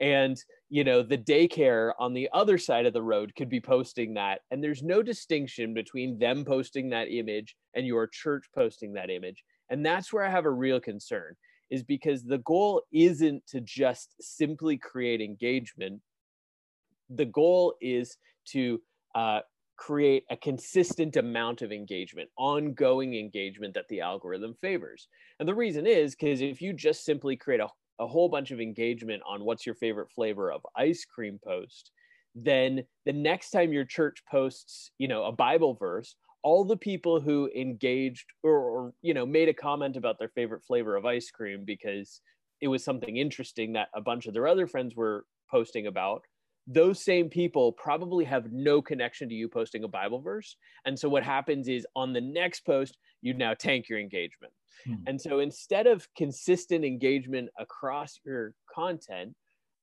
and 0.00 0.36
you 0.68 0.84
know 0.84 1.02
the 1.02 1.18
daycare 1.18 1.92
on 1.98 2.12
the 2.12 2.28
other 2.32 2.58
side 2.58 2.86
of 2.86 2.92
the 2.92 3.02
road 3.02 3.32
could 3.36 3.48
be 3.48 3.60
posting 3.60 4.14
that. 4.14 4.40
And 4.50 4.62
there's 4.62 4.82
no 4.82 5.02
distinction 5.02 5.74
between 5.74 6.18
them 6.18 6.44
posting 6.44 6.90
that 6.90 7.10
image 7.10 7.56
and 7.74 7.86
your 7.86 8.06
church 8.06 8.44
posting 8.54 8.92
that 8.94 9.10
image. 9.10 9.44
And 9.70 9.84
that's 9.84 10.12
where 10.12 10.24
i 10.24 10.30
have 10.30 10.44
a 10.44 10.50
real 10.50 10.80
concern 10.80 11.34
is 11.70 11.82
because 11.82 12.22
the 12.22 12.38
goal 12.38 12.82
isn't 12.92 13.44
to 13.48 13.60
just 13.60 14.14
simply 14.20 14.76
create 14.76 15.20
engagement. 15.20 16.00
The 17.10 17.24
goal 17.24 17.74
is 17.80 18.16
to 18.50 18.80
uh, 19.14 19.40
create 19.76 20.24
a 20.30 20.36
consistent 20.36 21.16
amount 21.16 21.62
of 21.62 21.72
engagement, 21.72 22.30
ongoing 22.36 23.14
engagement 23.14 23.74
that 23.74 23.88
the 23.88 24.00
algorithm 24.00 24.54
favors. 24.60 25.08
And 25.38 25.48
the 25.48 25.54
reason 25.54 25.86
is 25.86 26.14
because 26.14 26.40
if 26.40 26.62
you 26.62 26.72
just 26.72 27.04
simply 27.04 27.36
create 27.36 27.60
a 27.60 27.68
a 27.98 28.06
whole 28.06 28.28
bunch 28.28 28.50
of 28.50 28.60
engagement 28.60 29.22
on 29.26 29.44
what's 29.44 29.66
your 29.66 29.74
favorite 29.74 30.10
flavor 30.10 30.52
of 30.52 30.66
ice 30.76 31.04
cream 31.04 31.38
post, 31.42 31.90
then 32.34 32.84
the 33.04 33.12
next 33.12 33.50
time 33.50 33.72
your 33.72 33.84
church 33.84 34.22
posts, 34.30 34.90
you 34.98 35.08
know, 35.08 35.24
a 35.24 35.32
Bible 35.32 35.74
verse, 35.74 36.16
all 36.42 36.64
the 36.64 36.76
people 36.76 37.20
who 37.20 37.50
engaged 37.56 38.26
or, 38.44 38.52
or 38.52 38.92
you 39.02 39.14
know 39.14 39.26
made 39.26 39.48
a 39.48 39.54
comment 39.54 39.96
about 39.96 40.18
their 40.18 40.28
favorite 40.28 40.62
flavor 40.62 40.94
of 40.94 41.04
ice 41.04 41.30
cream 41.30 41.64
because 41.64 42.20
it 42.60 42.68
was 42.68 42.84
something 42.84 43.16
interesting 43.16 43.72
that 43.72 43.88
a 43.94 44.00
bunch 44.00 44.26
of 44.26 44.34
their 44.34 44.46
other 44.46 44.66
friends 44.66 44.94
were 44.94 45.24
posting 45.50 45.88
about 45.88 46.22
those 46.66 47.04
same 47.04 47.28
people 47.28 47.72
probably 47.72 48.24
have 48.24 48.50
no 48.50 48.82
connection 48.82 49.28
to 49.28 49.34
you 49.34 49.48
posting 49.48 49.84
a 49.84 49.88
Bible 49.88 50.20
verse. 50.20 50.56
And 50.84 50.98
so 50.98 51.08
what 51.08 51.22
happens 51.22 51.68
is 51.68 51.86
on 51.94 52.12
the 52.12 52.20
next 52.20 52.60
post, 52.66 52.96
you 53.22 53.34
now 53.34 53.54
tank 53.54 53.88
your 53.88 54.00
engagement. 54.00 54.52
Hmm. 54.84 54.94
And 55.06 55.20
so 55.20 55.38
instead 55.38 55.86
of 55.86 56.08
consistent 56.16 56.84
engagement 56.84 57.50
across 57.58 58.18
your 58.24 58.54
content, 58.74 59.34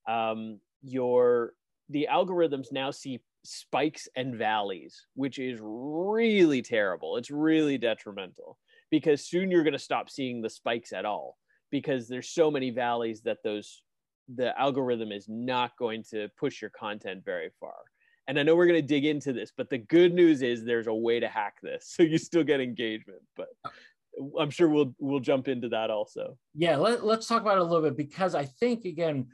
um, 0.08 0.60
your 0.82 1.54
the 1.88 2.08
algorithms 2.10 2.72
now 2.72 2.90
see 2.90 3.20
spikes 3.44 4.08
and 4.16 4.36
valleys, 4.36 5.06
which 5.14 5.38
is 5.38 5.58
really 5.62 6.62
terrible. 6.62 7.16
It's 7.16 7.30
really 7.30 7.78
detrimental 7.78 8.58
because 8.90 9.26
soon 9.26 9.50
you're 9.50 9.64
going 9.64 9.72
to 9.72 9.78
stop 9.78 10.08
seeing 10.08 10.40
the 10.40 10.50
spikes 10.50 10.92
at 10.92 11.04
all 11.04 11.36
because 11.70 12.08
there's 12.08 12.30
so 12.30 12.50
many 12.50 12.70
valleys 12.70 13.22
that 13.22 13.38
those 13.44 13.82
the 14.32 14.58
algorithm 14.58 15.12
is 15.12 15.28
not 15.28 15.76
going 15.78 16.02
to 16.10 16.28
push 16.38 16.60
your 16.60 16.70
content 16.70 17.24
very 17.24 17.50
far. 17.60 17.74
And 18.26 18.38
I 18.38 18.42
know 18.42 18.56
we're 18.56 18.66
going 18.66 18.80
to 18.80 18.86
dig 18.86 19.04
into 19.04 19.32
this, 19.32 19.52
but 19.54 19.68
the 19.68 19.78
good 19.78 20.14
news 20.14 20.40
is 20.40 20.64
there's 20.64 20.86
a 20.86 20.94
way 20.94 21.20
to 21.20 21.28
hack 21.28 21.56
this, 21.62 21.86
so 21.94 22.02
you 22.02 22.18
still 22.18 22.44
get 22.44 22.60
engagement. 22.60 23.22
But 23.36 23.48
I'm 24.38 24.50
sure 24.50 24.68
we'll 24.68 24.94
we'll 24.98 25.20
jump 25.20 25.48
into 25.48 25.68
that 25.70 25.90
also. 25.90 26.38
Yeah, 26.54 26.76
let, 26.76 27.02
us 27.02 27.26
talk 27.26 27.42
about 27.42 27.58
it 27.58 27.62
a 27.62 27.64
little 27.64 27.82
bit 27.82 27.96
because 27.96 28.34
I 28.34 28.44
think 28.44 28.84
again, 28.84 29.26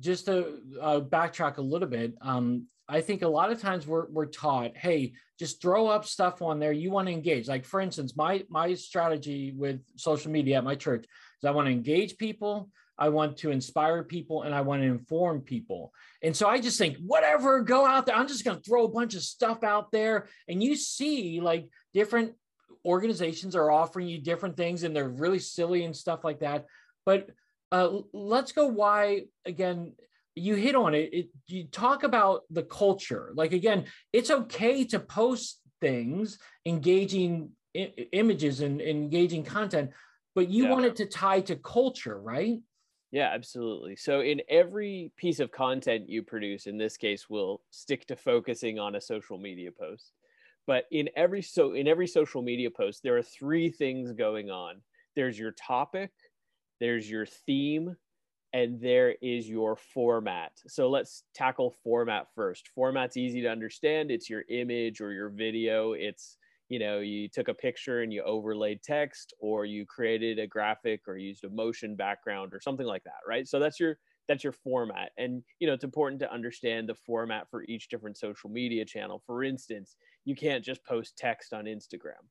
just 0.00 0.26
to 0.26 0.60
uh, 0.80 1.00
backtrack 1.00 1.58
a 1.58 1.62
little 1.62 1.88
bit, 1.88 2.14
um, 2.22 2.66
I 2.88 3.00
think 3.00 3.22
a 3.22 3.28
lot 3.28 3.50
of 3.50 3.60
times 3.60 3.86
we're 3.86 4.06
we're 4.08 4.26
taught, 4.26 4.76
hey, 4.76 5.12
just 5.38 5.60
throw 5.60 5.88
up 5.88 6.06
stuff 6.06 6.40
on 6.40 6.58
there. 6.58 6.72
You 6.72 6.90
want 6.90 7.08
to 7.08 7.12
engage. 7.12 7.48
Like 7.48 7.64
for 7.64 7.80
instance, 7.80 8.16
my 8.16 8.44
my 8.48 8.74
strategy 8.74 9.52
with 9.56 9.80
social 9.96 10.30
media 10.30 10.58
at 10.58 10.64
my 10.64 10.74
church 10.74 11.04
is 11.04 11.44
I 11.44 11.50
want 11.50 11.66
to 11.66 11.72
engage 11.72 12.16
people. 12.16 12.70
I 12.98 13.08
want 13.10 13.38
to 13.38 13.50
inspire 13.50 14.02
people 14.02 14.42
and 14.42 14.54
I 14.54 14.60
want 14.62 14.82
to 14.82 14.86
inform 14.86 15.42
people. 15.42 15.92
And 16.22 16.36
so 16.36 16.48
I 16.48 16.60
just 16.60 16.78
think, 16.78 16.96
whatever, 16.98 17.60
go 17.60 17.86
out 17.86 18.06
there. 18.06 18.16
I'm 18.16 18.26
just 18.26 18.44
going 18.44 18.56
to 18.56 18.62
throw 18.62 18.84
a 18.84 18.90
bunch 18.90 19.14
of 19.14 19.22
stuff 19.22 19.62
out 19.62 19.92
there. 19.92 20.26
And 20.48 20.62
you 20.62 20.74
see, 20.74 21.40
like, 21.40 21.68
different 21.94 22.32
organizations 22.84 23.54
are 23.54 23.70
offering 23.70 24.08
you 24.08 24.20
different 24.20 24.56
things 24.56 24.82
and 24.82 24.94
they're 24.94 25.08
really 25.08 25.38
silly 25.38 25.84
and 25.84 25.96
stuff 25.96 26.24
like 26.24 26.40
that. 26.40 26.66
But 27.06 27.30
uh, 27.70 27.98
let's 28.12 28.52
go 28.52 28.66
why, 28.66 29.24
again, 29.44 29.92
you 30.34 30.56
hit 30.56 30.74
on 30.74 30.94
it. 30.94 31.10
it. 31.12 31.28
You 31.46 31.64
talk 31.64 32.02
about 32.02 32.42
the 32.50 32.62
culture. 32.62 33.30
Like, 33.34 33.52
again, 33.52 33.84
it's 34.12 34.30
okay 34.30 34.84
to 34.86 34.98
post 34.98 35.60
things, 35.80 36.38
engaging 36.66 37.50
I- 37.76 38.08
images 38.12 38.60
and, 38.60 38.80
and 38.80 39.04
engaging 39.04 39.44
content 39.44 39.92
but 40.38 40.48
you 40.48 40.66
yeah. 40.66 40.70
want 40.70 40.84
it 40.84 40.94
to 40.94 41.06
tie 41.06 41.40
to 41.40 41.56
culture, 41.56 42.16
right? 42.16 42.60
Yeah, 43.10 43.30
absolutely. 43.32 43.96
So 43.96 44.20
in 44.20 44.42
every 44.48 45.12
piece 45.16 45.40
of 45.40 45.50
content 45.50 46.08
you 46.08 46.22
produce, 46.22 46.66
in 46.66 46.76
this 46.76 46.96
case, 46.96 47.28
we'll 47.30 47.62
stick 47.70 48.06
to 48.08 48.16
focusing 48.16 48.78
on 48.78 48.94
a 48.96 49.00
social 49.00 49.38
media 49.38 49.70
post. 49.72 50.12
But 50.66 50.84
in 50.90 51.08
every 51.16 51.40
so 51.40 51.72
in 51.72 51.88
every 51.88 52.06
social 52.06 52.42
media 52.42 52.70
post, 52.70 53.02
there 53.02 53.16
are 53.16 53.22
three 53.22 53.70
things 53.70 54.12
going 54.12 54.50
on. 54.50 54.82
There's 55.16 55.38
your 55.38 55.52
topic, 55.52 56.10
there's 56.80 57.10
your 57.10 57.24
theme, 57.26 57.96
and 58.54 58.80
there 58.80 59.16
is 59.22 59.48
your 59.48 59.76
format. 59.76 60.52
So 60.68 60.90
let's 60.90 61.24
tackle 61.34 61.76
format 61.84 62.28
first. 62.34 62.70
Format's 62.74 63.18
easy 63.18 63.42
to 63.42 63.48
understand. 63.50 64.10
It's 64.10 64.30
your 64.30 64.44
image 64.50 65.02
or 65.02 65.12
your 65.12 65.30
video. 65.30 65.92
It's 65.92 66.37
you 66.68 66.78
know 66.78 67.00
you 67.00 67.28
took 67.28 67.48
a 67.48 67.54
picture 67.54 68.02
and 68.02 68.12
you 68.12 68.22
overlaid 68.22 68.82
text 68.82 69.32
or 69.40 69.64
you 69.64 69.86
created 69.86 70.38
a 70.38 70.46
graphic 70.46 71.02
or 71.06 71.16
used 71.16 71.44
a 71.44 71.50
motion 71.50 71.96
background 71.96 72.52
or 72.52 72.60
something 72.60 72.86
like 72.86 73.04
that 73.04 73.20
right? 73.26 73.46
So 73.46 73.58
that's 73.58 73.80
your 73.80 73.98
that's 74.26 74.44
your 74.44 74.52
format. 74.52 75.12
And 75.16 75.42
you 75.58 75.66
know 75.66 75.74
it's 75.74 75.84
important 75.84 76.20
to 76.20 76.32
understand 76.32 76.88
the 76.88 76.94
format 76.94 77.50
for 77.50 77.64
each 77.64 77.88
different 77.88 78.16
social 78.16 78.50
media 78.50 78.84
channel. 78.84 79.22
For 79.26 79.44
instance 79.44 79.96
you 80.24 80.34
can't 80.34 80.64
just 80.64 80.84
post 80.84 81.16
text 81.16 81.52
on 81.52 81.64
instagram 81.64 82.24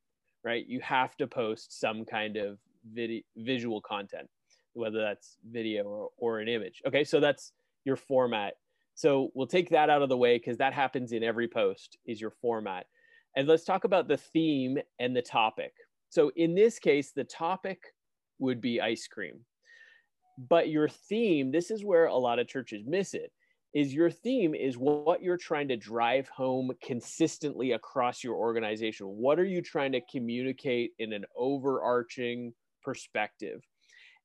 right? 0.44 0.66
You 0.68 0.80
have 0.82 1.18
to 1.18 1.28
post 1.28 1.80
some 1.80 2.06
kind 2.06 2.38
of 2.38 2.60
video 2.94 3.22
visual 3.38 3.82
content 3.82 4.30
whether 4.74 5.02
that's 5.02 5.38
video 5.50 5.84
or, 5.86 6.10
or 6.18 6.40
an 6.40 6.48
image. 6.48 6.82
Okay 6.88 7.04
so 7.04 7.20
that's 7.20 7.52
your 7.86 7.96
format. 7.96 8.56
So 8.94 9.30
we'll 9.36 9.48
take 9.48 9.70
that 9.70 9.90
out 9.90 10.02
of 10.02 10.10
the 10.10 10.18
way 10.18 10.38
because 10.38 10.58
that 10.58 10.74
happens 10.74 11.12
in 11.12 11.24
every 11.24 11.48
post 11.48 11.98
is 12.06 12.20
your 12.20 12.32
format 12.32 12.88
and 13.38 13.48
let's 13.48 13.64
talk 13.64 13.84
about 13.84 14.08
the 14.08 14.18
theme 14.18 14.80
and 14.98 15.16
the 15.16 15.22
topic. 15.22 15.72
So 16.10 16.32
in 16.36 16.56
this 16.56 16.80
case, 16.80 17.12
the 17.12 17.24
topic 17.24 17.80
would 18.40 18.60
be 18.60 18.82
ice 18.82 19.06
cream. 19.06 19.42
But 20.50 20.70
your 20.70 20.90
theme, 20.90 21.52
this 21.52 21.70
is 21.70 21.86
where 21.86 22.08
a 22.08 22.16
lot 22.16 22.40
of 22.40 22.48
churches 22.48 22.82
miss 22.88 23.14
it, 23.14 23.32
is 23.76 23.94
your 23.94 24.10
theme 24.10 24.56
is 24.56 24.76
what 24.76 25.22
you're 25.22 25.38
trying 25.38 25.68
to 25.68 25.78
drive 25.78 26.28
home 26.30 26.72
consistently 26.84 27.74
across 27.74 28.24
your 28.24 28.34
organization. 28.34 29.06
What 29.06 29.40
are 29.40 29.46
you 29.46 29.62
trying 29.62 29.92
to 29.92 30.02
communicate 30.12 30.94
in 30.98 31.14
an 31.14 31.26
overarching 31.36 32.54
perspective? 32.82 33.62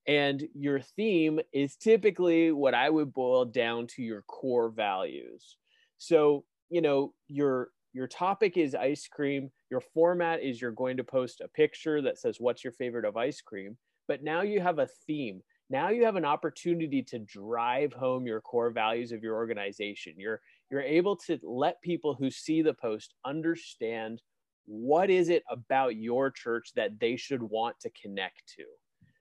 And 0.09 0.43
your 0.55 0.81
theme 0.81 1.39
is 1.53 1.77
typically 1.77 2.51
what 2.51 2.73
I 2.73 2.89
would 2.89 3.13
boil 3.13 3.45
down 3.45 3.89
to 3.89 4.03
your 4.03 4.23
core 4.23 4.71
values. 4.71 5.59
So, 5.99 6.45
you 6.71 6.81
know, 6.81 7.13
your 7.29 7.69
your 7.93 8.07
topic 8.07 8.57
is 8.57 8.75
ice 8.75 9.07
cream. 9.07 9.51
Your 9.71 9.81
format 9.81 10.43
is 10.43 10.61
you're 10.61 10.71
going 10.71 10.97
to 10.97 11.05
post 11.05 11.41
a 11.41 11.49
picture 11.49 12.01
that 12.03 12.19
says, 12.19 12.37
What's 12.39 12.65
your 12.65 12.73
favorite 12.73 13.05
of 13.05 13.17
ice 13.17 13.41
cream? 13.41 13.77
But 14.09 14.23
now 14.23 14.43
you 14.43 14.61
have 14.61 14.79
a 14.79 14.89
theme. 15.07 15.43
Now 15.71 15.89
you 15.89 16.05
have 16.05 16.17
an 16.17 16.25
opportunity 16.25 17.03
to 17.05 17.19
drive 17.19 17.93
home 17.93 18.27
your 18.27 18.41
core 18.41 18.71
values 18.71 19.13
of 19.13 19.23
your 19.23 19.37
organization. 19.37 20.15
You're, 20.19 20.41
you're 20.71 20.83
able 20.83 21.17
to 21.17 21.39
let 21.43 21.81
people 21.81 22.15
who 22.15 22.31
see 22.31 22.61
the 22.61 22.75
post 22.75 23.15
understand 23.25 24.21
what 24.67 25.09
is 25.09 25.29
it 25.29 25.43
about 25.51 25.97
your 25.97 26.31
church 26.31 26.73
that 26.77 27.01
they 27.01 27.17
should 27.17 27.43
want 27.43 27.81
to 27.81 27.91
connect 27.91 28.43
to. 28.57 28.65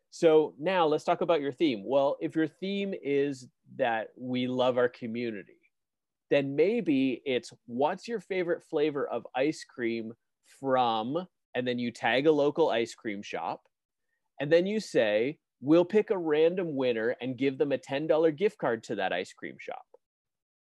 So 0.10 0.54
now 0.60 0.86
let's 0.86 1.06
talk 1.06 1.22
about 1.22 1.40
your 1.40 1.54
theme. 1.54 1.84
Well, 1.86 2.18
if 2.20 2.36
your 2.36 2.48
theme 2.48 2.94
is 3.02 3.48
that 3.78 4.10
we 4.18 4.48
love 4.48 4.78
our 4.78 4.90
community, 4.90 5.61
then 6.32 6.56
maybe 6.56 7.22
it's 7.26 7.54
what's 7.68 8.08
your 8.08 8.22
favorite 8.22 8.64
flavor 8.64 9.08
of 9.08 9.28
ice 9.36 9.64
cream 9.64 10.14
from, 10.60 11.28
and 11.54 11.68
then 11.68 11.78
you 11.78 11.92
tag 11.92 12.26
a 12.26 12.32
local 12.32 12.70
ice 12.70 12.96
cream 12.96 13.22
shop. 13.22 13.62
And 14.40 14.52
then 14.52 14.66
you 14.66 14.80
say, 14.80 15.38
we'll 15.60 15.86
pick 15.86 16.10
a 16.10 16.18
random 16.18 16.76
winner 16.76 17.16
and 17.22 17.38
give 17.38 17.58
them 17.58 17.74
a 17.74 17.78
$10 17.78 18.36
gift 18.36 18.58
card 18.58 18.84
to 18.86 18.96
that 18.96 19.14
ice 19.14 19.34
cream 19.34 19.58
shop. 19.60 19.84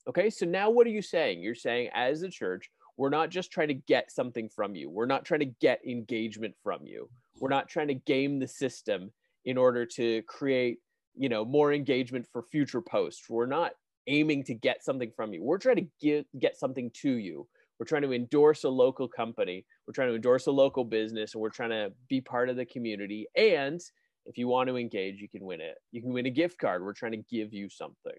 Okay, 0.09 0.31
so 0.31 0.47
now 0.47 0.71
what 0.71 0.87
are 0.87 0.91
you 0.91 1.03
saying? 1.03 1.43
You're 1.43 1.55
saying, 1.55 1.91
as 1.95 2.23
a 2.23 2.31
church, 2.31 2.71
we're 2.97 3.11
not 3.11 3.31
just 3.31 3.53
trying 3.53 3.69
to 3.69 3.75
get 3.75 4.11
something 4.11 4.49
from 4.49 4.75
you, 4.75 4.91
we're 4.91 5.07
not 5.07 5.25
trying 5.25 5.41
to 5.41 5.55
get 5.61 5.85
engagement 5.87 6.55
from 6.65 6.87
you, 6.87 7.09
we're 7.39 7.51
not 7.51 7.69
trying 7.69 7.89
to 7.89 7.95
game 7.95 8.41
the 8.41 8.49
system 8.49 9.13
in 9.45 9.57
order 9.57 9.87
to 9.87 10.23
create 10.23 10.79
you 11.19 11.29
know 11.29 11.45
more 11.45 11.73
engagement 11.73 12.27
for 12.33 12.43
future 12.43 12.81
posts 12.81 13.29
we're 13.29 13.47
not 13.47 13.73
aiming 14.09 14.45
to 14.45 14.55
get 14.55 14.83
something 14.83 15.13
from 15.15 15.33
you. 15.33 15.43
We're 15.43 15.59
trying 15.59 15.77
to 15.77 15.87
get 16.01 16.27
get 16.39 16.57
something 16.57 16.91
to 17.03 17.11
you. 17.11 17.47
We're 17.79 17.87
trying 17.87 18.03
to 18.03 18.13
endorse 18.13 18.65
a 18.65 18.69
local 18.69 19.07
company. 19.07 19.65
We're 19.87 19.93
trying 19.93 20.09
to 20.09 20.17
endorse 20.17 20.47
a 20.47 20.51
local 20.51 20.85
business, 20.85 21.35
and 21.35 21.41
we're 21.41 21.51
trying 21.51 21.71
to 21.71 21.93
be 22.09 22.21
part 22.21 22.49
of 22.49 22.57
the 22.57 22.65
community. 22.65 23.29
And 23.37 23.81
if 24.27 24.37
you 24.37 24.49
want 24.49 24.69
to 24.69 24.77
engage, 24.77 25.21
you 25.21 25.29
can 25.29 25.45
win 25.45 25.61
it. 25.61 25.77
You 25.93 26.03
can 26.03 26.13
win 26.13 26.27
a 26.27 26.31
gift 26.31 26.59
card. 26.59 26.85
We're 26.85 26.93
trying 26.93 27.13
to 27.13 27.25
give 27.31 27.55
you 27.55 27.69
something. 27.69 28.19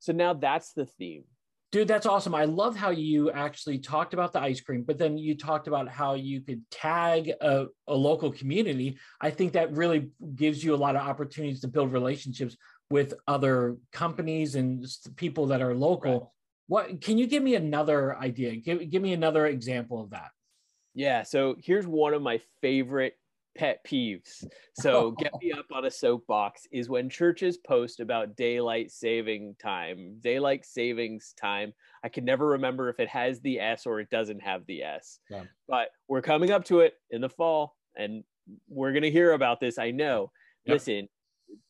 So 0.00 0.12
now 0.12 0.34
that's 0.34 0.72
the 0.72 0.86
theme. 0.86 1.24
Dude, 1.72 1.88
that's 1.88 2.06
awesome. 2.06 2.34
I 2.34 2.44
love 2.44 2.76
how 2.76 2.90
you 2.90 3.30
actually 3.32 3.78
talked 3.78 4.14
about 4.14 4.32
the 4.32 4.40
ice 4.40 4.60
cream, 4.60 4.84
but 4.86 4.98
then 4.98 5.18
you 5.18 5.36
talked 5.36 5.66
about 5.66 5.88
how 5.88 6.14
you 6.14 6.40
could 6.40 6.62
tag 6.70 7.32
a, 7.40 7.66
a 7.88 7.94
local 7.94 8.30
community. 8.30 8.98
I 9.20 9.30
think 9.30 9.52
that 9.52 9.72
really 9.72 10.10
gives 10.36 10.62
you 10.62 10.74
a 10.74 10.76
lot 10.76 10.94
of 10.94 11.02
opportunities 11.02 11.60
to 11.62 11.68
build 11.68 11.92
relationships 11.92 12.56
with 12.90 13.14
other 13.26 13.76
companies 13.92 14.54
and 14.54 14.86
people 15.16 15.46
that 15.46 15.62
are 15.62 15.74
local. 15.74 16.12
Right. 16.12 16.22
What 16.68 17.00
can 17.00 17.18
you 17.18 17.26
give 17.26 17.42
me 17.42 17.54
another 17.54 18.16
idea? 18.16 18.56
Give, 18.56 18.88
give 18.90 19.02
me 19.02 19.12
another 19.12 19.46
example 19.46 20.00
of 20.00 20.10
that. 20.10 20.30
Yeah. 20.94 21.22
So 21.22 21.56
here's 21.58 21.86
one 21.86 22.14
of 22.14 22.22
my 22.22 22.40
favorite 22.60 23.14
pet 23.56 23.84
peeves. 23.86 24.44
So 24.74 25.10
get 25.18 25.32
me 25.40 25.52
up 25.52 25.66
on 25.72 25.84
a 25.84 25.90
soapbox 25.90 26.66
is 26.72 26.88
when 26.88 27.08
churches 27.08 27.56
post 27.56 28.00
about 28.00 28.36
daylight 28.36 28.90
saving 28.90 29.56
time, 29.60 30.16
daylight 30.20 30.64
savings 30.64 31.34
time. 31.40 31.72
I 32.04 32.08
can 32.08 32.24
never 32.24 32.46
remember 32.46 32.88
if 32.88 33.00
it 33.00 33.08
has 33.08 33.40
the 33.40 33.60
S 33.60 33.86
or 33.86 34.00
it 34.00 34.10
doesn't 34.10 34.40
have 34.40 34.66
the 34.66 34.82
S. 34.82 35.18
Yeah. 35.30 35.44
But 35.68 35.88
we're 36.08 36.22
coming 36.22 36.50
up 36.50 36.64
to 36.66 36.80
it 36.80 36.94
in 37.10 37.20
the 37.20 37.28
fall 37.28 37.76
and 37.96 38.24
we're 38.68 38.92
going 38.92 39.02
to 39.02 39.10
hear 39.10 39.32
about 39.32 39.60
this. 39.60 39.78
I 39.78 39.90
know. 39.90 40.30
Yep. 40.64 40.74
Listen, 40.74 41.08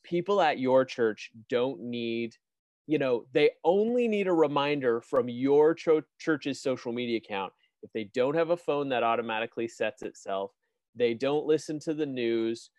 people 0.02 0.40
at 0.40 0.58
your 0.58 0.84
church 0.84 1.30
don't 1.48 1.80
need 1.80 2.34
you 2.86 2.98
know 2.98 3.24
they 3.32 3.50
only 3.64 4.08
need 4.08 4.28
a 4.28 4.32
reminder 4.32 5.00
from 5.00 5.28
your 5.28 5.74
ch- 5.74 5.88
church's 6.18 6.62
social 6.62 6.92
media 6.92 7.18
account. 7.18 7.52
If 7.82 7.92
they 7.92 8.04
don't 8.14 8.34
have 8.34 8.50
a 8.50 8.56
phone 8.56 8.88
that 8.90 9.02
automatically 9.02 9.68
sets 9.68 10.02
itself 10.02 10.52
they 10.94 11.14
don't 11.14 11.46
listen 11.46 11.78
to 11.80 11.94
the 11.94 12.06
news 12.06 12.70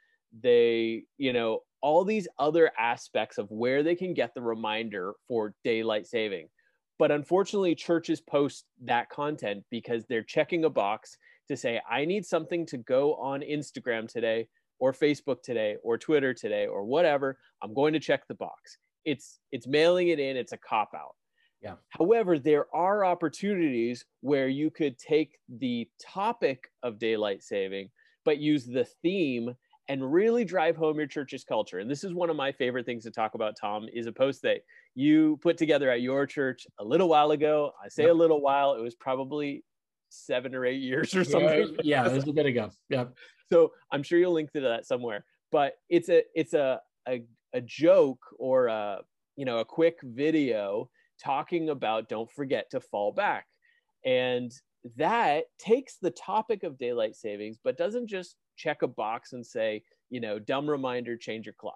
they 0.42 1.04
you 1.18 1.34
know 1.34 1.60
all 1.82 2.04
these 2.04 2.27
other 2.39 2.72
aspects 2.80 3.38
of 3.38 3.50
where 3.51 3.84
they 3.84 3.96
can 3.96 4.13
get 4.13 4.34
the 4.34 4.42
reminder 4.42 5.13
for 5.27 5.54
daylight 5.63 6.08
saving. 6.08 6.48
But 7.00 7.12
unfortunately 7.12 7.75
churches 7.75 8.20
post 8.22 8.66
that 8.84 9.10
content 9.10 9.63
because 9.70 10.06
they're 10.06 10.24
checking 10.24 10.66
a 10.66 10.70
box 10.70 11.18
to 11.48 11.56
say 11.56 11.80
i 11.89 12.06
need 12.06 12.25
something 12.25 12.66
to 12.66 12.77
go 12.77 13.16
on 13.16 13.42
instagram 13.42 14.12
today 14.12 14.48
or 14.79 14.93
Facebook 14.93 15.41
today 15.41 15.77
or 15.84 15.98
Twitter 15.98 16.34
today 16.34 16.67
or 16.67 16.86
whatever, 16.86 17.38
I'm 17.62 17.74
going 17.74 17.93
to 17.93 18.00
check 18.00 18.27
the 18.27 18.36
box. 18.36 18.77
It's 19.05 19.39
it's 19.51 19.67
mailing 19.67 20.10
it 20.10 20.19
in, 20.19 20.38
it's 20.38 20.51
a 20.51 20.57
cop 20.57 20.91
out. 20.96 21.15
Yeah. 21.62 21.75
However, 21.89 22.38
there 22.38 22.67
are 22.75 23.03
opportunities 23.03 24.05
where 24.22 24.48
you 24.48 24.69
could 24.69 25.00
take 25.00 25.38
the 25.50 25.89
topic 26.00 26.69
of 26.84 27.00
daylight 27.00 27.41
saving 27.41 27.89
but 28.27 28.39
use 28.39 28.65
the 28.65 28.86
theme 29.01 29.55
and 29.88 30.12
really 30.12 30.43
drive 30.43 30.75
home 30.75 30.98
your 30.98 31.07
church's 31.07 31.46
culture. 31.46 31.79
And 31.79 31.89
this 31.89 32.03
is 32.03 32.13
one 32.13 32.29
of 32.29 32.36
my 32.36 32.51
favorite 32.51 32.86
things 32.86 33.05
to 33.05 33.10
talk 33.10 33.36
about, 33.36 33.55
Tom, 33.60 33.88
is 33.93 34.05
a 34.05 34.12
post 34.12 34.41
that 34.41 34.57
you 34.96 35.39
put 35.41 35.57
together 35.57 35.89
at 35.89 36.01
your 36.01 36.25
church 36.25 36.67
a 36.77 36.84
little 36.84 37.07
while 37.07 37.31
ago. 37.31 37.72
I 37.81 37.88
say 37.88 38.03
yep. 38.03 38.12
a 38.12 38.15
little 38.15 38.41
while, 38.41 38.74
it 38.74 38.81
was 38.81 38.96
probably 38.96 39.63
seven 40.10 40.56
or 40.56 40.66
eight 40.66 40.82
years 40.82 41.16
or 41.16 41.24
something. 41.24 41.76
Yeah, 41.84 42.04
yeah 42.04 42.08
it 42.08 42.14
was 42.14 42.28
a 42.28 42.34
bit 42.34 42.46
ago. 42.46 42.72
Yeah 42.90 43.06
so 43.52 43.72
I'm 43.92 44.04
sure 44.04 44.20
you'll 44.20 44.34
link 44.34 44.52
to 44.54 44.62
that 44.62 44.86
somewhere. 44.86 45.26
But 45.52 45.74
it's 45.90 46.10
a 46.10 46.24
it's 46.36 46.54
a 46.54 46.82
a, 47.08 47.24
a 47.54 47.62
joke 47.62 48.24
or 48.38 48.68
a 48.68 49.02
you 49.36 49.46
know 49.46 49.60
a 49.60 49.66
quick 49.66 49.98
video 50.04 50.90
talking 51.24 51.70
about 51.70 52.10
don't 52.10 52.32
forget 52.32 52.70
to 52.72 52.80
fall 52.80 53.12
back, 53.12 53.46
and 54.06 54.52
that 54.96 55.46
takes 55.58 55.98
the 56.02 56.12
topic 56.12 56.64
of 56.64 56.78
daylight 56.78 57.16
savings, 57.16 57.58
but 57.64 57.78
doesn't 57.78 58.08
just 58.08 58.36
check 58.56 58.82
a 58.82 58.88
box 58.88 59.34
and 59.34 59.46
say 59.46 59.84
you 60.10 60.20
know 60.20 60.40
dumb 60.40 60.70
reminder 60.70 61.16
change 61.16 61.46
your 61.46 61.56
clock. 61.58 61.76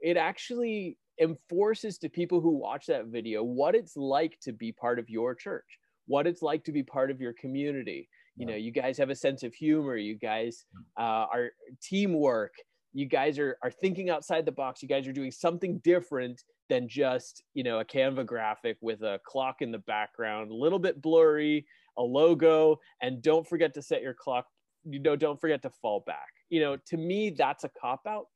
It 0.00 0.16
actually 0.16 0.98
enforces 1.18 1.96
to 1.98 2.10
people 2.10 2.40
who 2.40 2.50
watch 2.50 2.86
that 2.86 3.06
video 3.06 3.42
what 3.42 3.74
it's 3.74 3.96
like 3.96 4.38
to 4.42 4.52
be 4.52 4.72
part 4.72 4.98
of 4.98 5.08
your 5.08 5.34
church, 5.34 5.78
what 6.06 6.26
it's 6.26 6.42
like 6.42 6.64
to 6.64 6.72
be 6.72 6.82
part 6.82 7.10
of 7.10 7.20
your 7.20 7.32
community, 7.32 8.08
you 8.36 8.46
know 8.46 8.54
you 8.54 8.70
guys 8.70 8.98
have 8.98 9.10
a 9.10 9.14
sense 9.14 9.42
of 9.42 9.54
humor 9.54 9.96
you 9.96 10.16
guys 10.16 10.64
uh, 10.98 11.26
are 11.32 11.50
teamwork 11.82 12.52
you 12.92 13.06
guys 13.06 13.38
are 13.38 13.56
are 13.62 13.70
thinking 13.70 14.10
outside 14.10 14.44
the 14.44 14.52
box 14.52 14.82
you 14.82 14.88
guys 14.88 15.06
are 15.06 15.12
doing 15.12 15.30
something 15.30 15.78
different 15.82 16.42
than 16.68 16.88
just 16.88 17.42
you 17.54 17.64
know 17.64 17.80
a 17.80 17.84
canva 17.84 18.24
graphic 18.24 18.76
with 18.80 19.02
a 19.02 19.18
clock 19.26 19.56
in 19.60 19.72
the 19.72 19.78
background 19.78 20.50
a 20.50 20.54
little 20.54 20.78
bit 20.78 21.00
blurry 21.00 21.66
a 21.98 22.02
logo 22.02 22.78
and 23.00 23.22
don't 23.22 23.48
forget 23.48 23.72
to 23.74 23.82
set 23.82 24.02
your 24.02 24.14
clock 24.14 24.46
you 24.84 25.00
know 25.00 25.16
don't 25.16 25.40
forget 25.40 25.62
to 25.62 25.70
fall 25.82 26.04
back. 26.06 26.28
You 26.50 26.60
know 26.60 26.76
to 26.86 26.96
me 26.96 27.34
that's 27.36 27.64
a 27.64 27.70
cop 27.80 28.02
out 28.06 28.26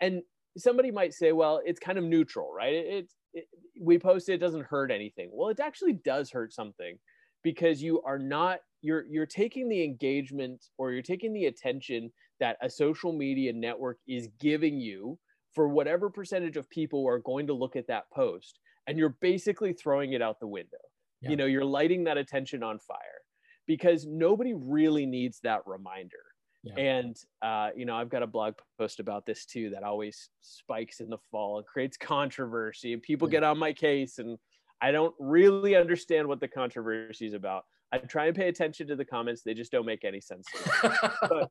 and 0.00 0.22
somebody 0.56 0.90
might 0.90 1.12
say 1.12 1.32
well 1.32 1.60
it's 1.64 1.80
kind 1.80 1.98
of 1.98 2.04
neutral 2.04 2.52
right? 2.52 2.74
It, 2.74 3.10
it, 3.34 3.46
we 3.80 3.98
post 3.98 4.28
it, 4.28 4.34
it 4.34 4.38
doesn't 4.38 4.66
hurt 4.66 4.90
anything. 4.90 5.30
Well 5.32 5.48
it 5.48 5.60
actually 5.60 5.94
does 5.94 6.30
hurt 6.30 6.52
something 6.52 6.98
because 7.42 7.82
you 7.82 8.02
are 8.02 8.18
not 8.18 8.60
you're 8.82 9.04
you're 9.06 9.26
taking 9.26 9.68
the 9.68 9.82
engagement 9.82 10.64
or 10.78 10.92
you're 10.92 11.02
taking 11.02 11.32
the 11.32 11.46
attention 11.46 12.10
that 12.38 12.56
a 12.62 12.70
social 12.70 13.12
media 13.12 13.52
network 13.52 13.98
is 14.08 14.28
giving 14.40 14.80
you 14.80 15.18
for 15.54 15.68
whatever 15.68 16.08
percentage 16.08 16.56
of 16.56 16.70
people 16.70 17.06
are 17.06 17.18
going 17.18 17.46
to 17.46 17.52
look 17.52 17.76
at 17.76 17.86
that 17.88 18.04
post 18.14 18.58
and 18.86 18.98
you're 18.98 19.16
basically 19.20 19.72
throwing 19.72 20.12
it 20.12 20.22
out 20.22 20.40
the 20.40 20.46
window. 20.46 20.78
Yeah. 21.20 21.30
you 21.30 21.36
know 21.36 21.46
you're 21.46 21.64
lighting 21.64 22.04
that 22.04 22.16
attention 22.16 22.62
on 22.62 22.78
fire 22.78 23.20
because 23.66 24.06
nobody 24.06 24.54
really 24.54 25.06
needs 25.06 25.40
that 25.40 25.60
reminder 25.66 26.29
yeah. 26.62 26.74
and 26.76 27.16
uh, 27.42 27.70
you 27.74 27.84
know 27.84 27.96
i've 27.96 28.08
got 28.08 28.22
a 28.22 28.26
blog 28.26 28.54
post 28.78 29.00
about 29.00 29.26
this 29.26 29.44
too 29.44 29.70
that 29.70 29.82
always 29.82 30.30
spikes 30.40 31.00
in 31.00 31.08
the 31.08 31.18
fall 31.30 31.58
and 31.58 31.66
creates 31.66 31.96
controversy 31.96 32.92
and 32.92 33.02
people 33.02 33.28
yeah. 33.28 33.32
get 33.32 33.44
on 33.44 33.58
my 33.58 33.72
case 33.72 34.18
and 34.18 34.38
i 34.80 34.90
don't 34.90 35.14
really 35.18 35.74
understand 35.74 36.26
what 36.26 36.40
the 36.40 36.48
controversy 36.48 37.26
is 37.26 37.34
about 37.34 37.64
i 37.92 37.98
try 37.98 38.26
and 38.26 38.36
pay 38.36 38.48
attention 38.48 38.86
to 38.86 38.96
the 38.96 39.04
comments 39.04 39.42
they 39.42 39.54
just 39.54 39.72
don't 39.72 39.86
make 39.86 40.04
any 40.04 40.20
sense 40.20 40.46
but, 41.28 41.50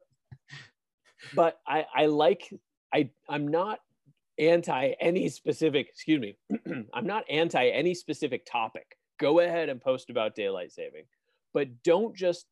but 1.33 1.59
I, 1.67 1.85
I 1.93 2.05
like 2.05 2.49
I 2.93 3.09
I'm 3.27 3.47
not 3.47 3.79
anti 4.39 4.93
any 4.99 5.29
specific, 5.29 5.87
excuse 5.89 6.19
me, 6.19 6.37
I'm 6.93 7.05
not 7.05 7.25
anti 7.29 7.67
any 7.67 7.93
specific 7.93 8.45
topic. 8.45 8.95
Go 9.19 9.39
ahead 9.39 9.69
and 9.69 9.81
post 9.81 10.09
about 10.09 10.35
daylight 10.35 10.71
saving, 10.71 11.03
but 11.53 11.83
don't 11.83 12.15
just 12.15 12.45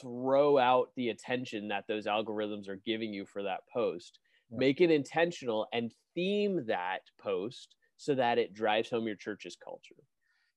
throw 0.00 0.58
out 0.58 0.90
the 0.96 1.10
attention 1.10 1.68
that 1.68 1.84
those 1.88 2.06
algorithms 2.06 2.68
are 2.68 2.80
giving 2.84 3.12
you 3.12 3.24
for 3.24 3.42
that 3.42 3.60
post. 3.72 4.18
Right. 4.50 4.60
Make 4.60 4.80
it 4.80 4.90
intentional 4.90 5.66
and 5.72 5.92
theme 6.14 6.66
that 6.66 7.00
post 7.20 7.74
so 7.96 8.14
that 8.14 8.38
it 8.38 8.54
drives 8.54 8.90
home 8.90 9.06
your 9.06 9.16
church's 9.16 9.56
culture. 9.56 9.96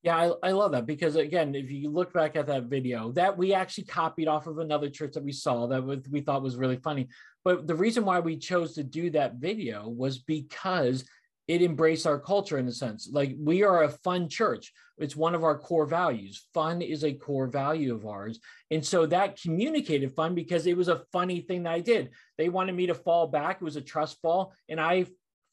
Yeah, 0.03 0.15
I, 0.43 0.49
I 0.49 0.51
love 0.51 0.71
that 0.71 0.85
because 0.85 1.15
again, 1.15 1.55
if 1.55 1.71
you 1.71 1.89
look 1.89 2.13
back 2.13 2.35
at 2.35 2.47
that 2.47 2.65
video, 2.65 3.11
that 3.13 3.37
we 3.37 3.53
actually 3.53 3.85
copied 3.85 4.27
off 4.27 4.47
of 4.47 4.59
another 4.59 4.89
church 4.89 5.13
that 5.13 5.23
we 5.23 5.31
saw 5.31 5.67
that 5.67 5.83
was, 5.83 6.07
we 6.09 6.21
thought 6.21 6.43
was 6.43 6.55
really 6.55 6.77
funny. 6.77 7.07
But 7.43 7.67
the 7.67 7.75
reason 7.75 8.05
why 8.05 8.19
we 8.19 8.37
chose 8.37 8.73
to 8.75 8.83
do 8.83 9.09
that 9.11 9.35
video 9.35 9.87
was 9.89 10.19
because 10.19 11.03
it 11.47 11.61
embraced 11.61 12.05
our 12.05 12.19
culture 12.19 12.57
in 12.57 12.67
a 12.67 12.71
sense. 12.71 13.09
Like 13.11 13.35
we 13.37 13.63
are 13.63 13.83
a 13.83 13.89
fun 13.89 14.29
church. 14.29 14.73
It's 14.97 15.15
one 15.15 15.35
of 15.35 15.43
our 15.43 15.57
core 15.57 15.85
values. 15.85 16.47
Fun 16.53 16.81
is 16.81 17.03
a 17.03 17.13
core 17.13 17.47
value 17.47 17.93
of 17.93 18.05
ours. 18.05 18.39
And 18.71 18.85
so 18.85 19.05
that 19.05 19.39
communicated 19.39 20.13
fun 20.13 20.35
because 20.35 20.65
it 20.65 20.75
was 20.75 20.87
a 20.87 21.03
funny 21.11 21.41
thing 21.41 21.63
that 21.63 21.73
I 21.73 21.79
did. 21.79 22.09
They 22.37 22.49
wanted 22.49 22.75
me 22.75 22.87
to 22.87 22.95
fall 22.95 23.27
back. 23.27 23.57
It 23.57 23.63
was 23.63 23.75
a 23.75 23.81
trust 23.81 24.19
fall. 24.21 24.53
And 24.67 24.81
I 24.81 25.05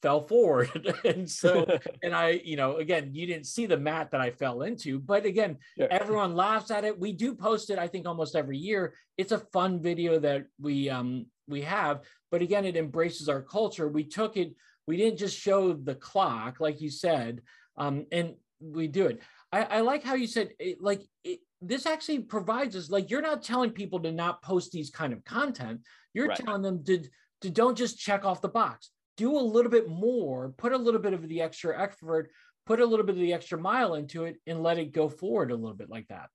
fell 0.05 0.21
forward. 0.21 0.95
and 1.05 1.29
so, 1.29 1.65
and 2.03 2.13
I, 2.13 2.41
you 2.43 2.57
know, 2.57 2.77
again, 2.77 3.09
you 3.13 3.25
didn't 3.25 3.47
see 3.47 3.65
the 3.65 3.77
mat 3.77 4.11
that 4.11 4.21
I 4.21 4.29
fell 4.29 4.61
into, 4.61 4.99
but 4.99 5.25
again, 5.25 5.57
yeah. 5.77 5.87
everyone 5.89 6.35
laughs 6.35 6.69
at 6.69 6.85
it. 6.85 6.99
We 6.99 7.11
do 7.11 7.33
post 7.33 7.71
it, 7.71 7.79
I 7.79 7.87
think, 7.87 8.07
almost 8.07 8.35
every 8.35 8.57
year. 8.57 8.93
It's 9.17 9.31
a 9.31 9.39
fun 9.39 9.81
video 9.81 10.19
that 10.19 10.45
we 10.59 10.89
um 10.89 11.25
we 11.47 11.61
have, 11.61 12.01
but 12.31 12.41
again, 12.41 12.65
it 12.65 12.77
embraces 12.77 13.29
our 13.29 13.41
culture. 13.41 13.87
We 13.87 14.03
took 14.03 14.37
it, 14.37 14.55
we 14.87 14.97
didn't 14.97 15.17
just 15.17 15.37
show 15.37 15.73
the 15.73 15.95
clock, 15.95 16.59
like 16.59 16.81
you 16.81 16.89
said, 16.89 17.41
um, 17.77 18.05
and 18.11 18.35
we 18.59 18.87
do 18.87 19.07
it. 19.07 19.21
I, 19.51 19.63
I 19.63 19.79
like 19.81 20.03
how 20.03 20.15
you 20.15 20.27
said 20.27 20.51
it, 20.59 20.81
like 20.81 21.01
it, 21.23 21.39
this 21.61 21.85
actually 21.85 22.19
provides 22.19 22.75
us 22.75 22.89
like 22.89 23.09
you're 23.09 23.21
not 23.21 23.43
telling 23.43 23.71
people 23.71 23.99
to 24.01 24.11
not 24.11 24.41
post 24.41 24.71
these 24.71 24.89
kind 24.89 25.13
of 25.13 25.23
content. 25.23 25.81
You're 26.13 26.27
right. 26.27 26.37
telling 26.37 26.61
them 26.61 26.83
to 26.85 27.03
to 27.41 27.49
don't 27.49 27.77
just 27.77 27.99
check 27.99 28.25
off 28.25 28.41
the 28.41 28.49
box 28.49 28.91
do 29.17 29.37
a 29.37 29.39
little 29.39 29.71
bit 29.71 29.87
more, 29.87 30.53
put 30.57 30.73
a 30.73 30.77
little 30.77 30.99
bit 30.99 31.13
of 31.13 31.27
the 31.27 31.41
extra 31.41 31.81
effort, 31.81 32.31
put 32.65 32.79
a 32.79 32.85
little 32.85 33.05
bit 33.05 33.15
of 33.15 33.21
the 33.21 33.33
extra 33.33 33.57
mile 33.57 33.95
into 33.95 34.25
it, 34.25 34.37
and 34.47 34.61
let 34.61 34.77
it 34.77 34.91
go 34.91 35.09
forward 35.09 35.51
a 35.51 35.55
little 35.55 35.75
bit 35.75 35.89
like 35.89 36.07
that. 36.09 36.29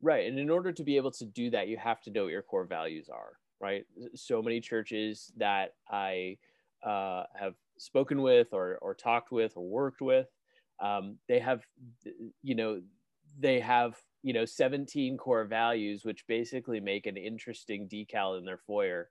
Right. 0.00 0.28
And 0.28 0.38
in 0.38 0.50
order 0.50 0.72
to 0.72 0.84
be 0.84 0.96
able 0.96 1.10
to 1.12 1.24
do 1.24 1.50
that, 1.50 1.68
you 1.68 1.76
have 1.76 2.00
to 2.02 2.10
know 2.10 2.24
what 2.24 2.32
your 2.32 2.42
core 2.42 2.66
values 2.66 3.08
are, 3.08 3.32
right? 3.60 3.84
So 4.14 4.42
many 4.42 4.60
churches 4.60 5.32
that 5.38 5.72
I 5.90 6.36
uh, 6.84 7.24
have 7.34 7.54
spoken 7.78 8.22
with 8.22 8.48
or, 8.52 8.78
or 8.82 8.94
talked 8.94 9.32
with 9.32 9.56
or 9.56 9.66
worked 9.66 10.00
with, 10.00 10.26
um, 10.80 11.18
they 11.28 11.38
have, 11.38 11.62
you 12.42 12.54
know, 12.54 12.80
they 13.38 13.60
have, 13.60 13.94
you 14.22 14.32
know, 14.32 14.44
17 14.44 15.16
core 15.16 15.44
values, 15.44 16.04
which 16.04 16.26
basically 16.26 16.80
make 16.80 17.06
an 17.06 17.16
interesting 17.16 17.88
decal 17.88 18.38
in 18.38 18.44
their 18.44 18.58
foyer. 18.58 19.08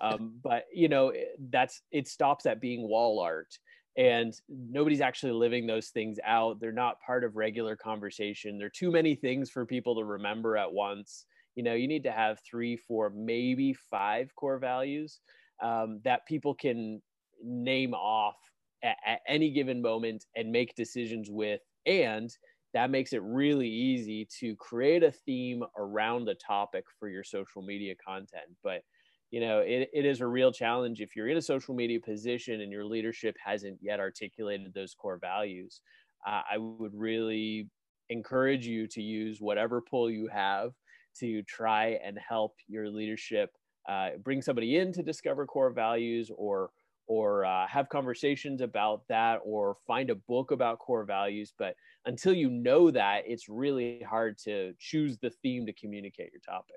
Um, 0.00 0.38
but 0.42 0.64
you 0.72 0.88
know 0.88 1.12
that's 1.50 1.82
it 1.90 2.08
stops 2.08 2.46
at 2.46 2.60
being 2.60 2.88
wall 2.88 3.20
art 3.20 3.58
and 3.96 4.32
nobody's 4.48 5.00
actually 5.00 5.32
living 5.32 5.66
those 5.66 5.88
things 5.88 6.18
out. 6.24 6.60
They're 6.60 6.72
not 6.72 7.00
part 7.04 7.24
of 7.24 7.36
regular 7.36 7.74
conversation. 7.76 8.56
There 8.56 8.68
are 8.68 8.70
too 8.70 8.90
many 8.90 9.16
things 9.16 9.50
for 9.50 9.66
people 9.66 9.96
to 9.96 10.04
remember 10.04 10.56
at 10.56 10.72
once. 10.72 11.26
You 11.56 11.64
know 11.64 11.74
you 11.74 11.88
need 11.88 12.04
to 12.04 12.12
have 12.12 12.38
three 12.48 12.76
four 12.76 13.10
maybe 13.10 13.74
five 13.90 14.34
core 14.36 14.58
values 14.58 15.20
um, 15.62 16.00
that 16.04 16.26
people 16.26 16.54
can 16.54 17.02
name 17.42 17.94
off 17.94 18.36
at, 18.82 18.96
at 19.06 19.20
any 19.26 19.50
given 19.50 19.80
moment 19.82 20.26
and 20.36 20.50
make 20.50 20.74
decisions 20.74 21.28
with 21.30 21.60
and 21.86 22.30
that 22.72 22.90
makes 22.90 23.12
it 23.12 23.22
really 23.22 23.68
easy 23.68 24.28
to 24.38 24.54
create 24.56 25.02
a 25.02 25.10
theme 25.10 25.64
around 25.76 26.28
a 26.28 26.34
topic 26.34 26.84
for 26.98 27.08
your 27.08 27.24
social 27.24 27.62
media 27.62 27.94
content. 27.96 28.56
But 28.62 28.82
you 29.30 29.40
know 29.40 29.60
it, 29.60 29.88
it 29.92 30.04
is 30.04 30.20
a 30.20 30.26
real 30.26 30.52
challenge 30.52 31.00
if 31.00 31.14
you're 31.14 31.28
in 31.28 31.36
a 31.36 31.42
social 31.42 31.74
media 31.74 32.00
position 32.00 32.60
and 32.60 32.72
your 32.72 32.84
leadership 32.84 33.36
hasn't 33.44 33.78
yet 33.80 34.00
articulated 34.00 34.72
those 34.74 34.94
core 34.94 35.18
values. 35.18 35.80
Uh, 36.26 36.42
i 36.50 36.58
would 36.58 36.92
really 36.94 37.70
encourage 38.10 38.66
you 38.66 38.86
to 38.88 39.00
use 39.00 39.40
whatever 39.40 39.80
pull 39.80 40.10
you 40.10 40.26
have 40.26 40.72
to 41.18 41.42
try 41.44 41.98
and 42.04 42.18
help 42.18 42.56
your 42.66 42.90
leadership 42.90 43.50
uh, 43.88 44.10
bring 44.22 44.42
somebody 44.42 44.76
in 44.76 44.92
to 44.92 45.02
discover 45.02 45.46
core 45.46 45.70
values 45.70 46.30
or 46.36 46.70
or 47.10 47.44
uh, 47.44 47.66
have 47.66 47.88
conversations 47.88 48.60
about 48.60 49.02
that 49.08 49.40
or 49.44 49.76
find 49.84 50.10
a 50.10 50.14
book 50.14 50.52
about 50.52 50.78
core 50.78 51.04
values 51.04 51.52
but 51.58 51.74
until 52.06 52.32
you 52.32 52.48
know 52.48 52.88
that 52.88 53.24
it's 53.26 53.48
really 53.48 54.00
hard 54.08 54.38
to 54.38 54.72
choose 54.78 55.18
the 55.18 55.30
theme 55.42 55.66
to 55.66 55.72
communicate 55.72 56.30
your 56.32 56.40
topic 56.40 56.76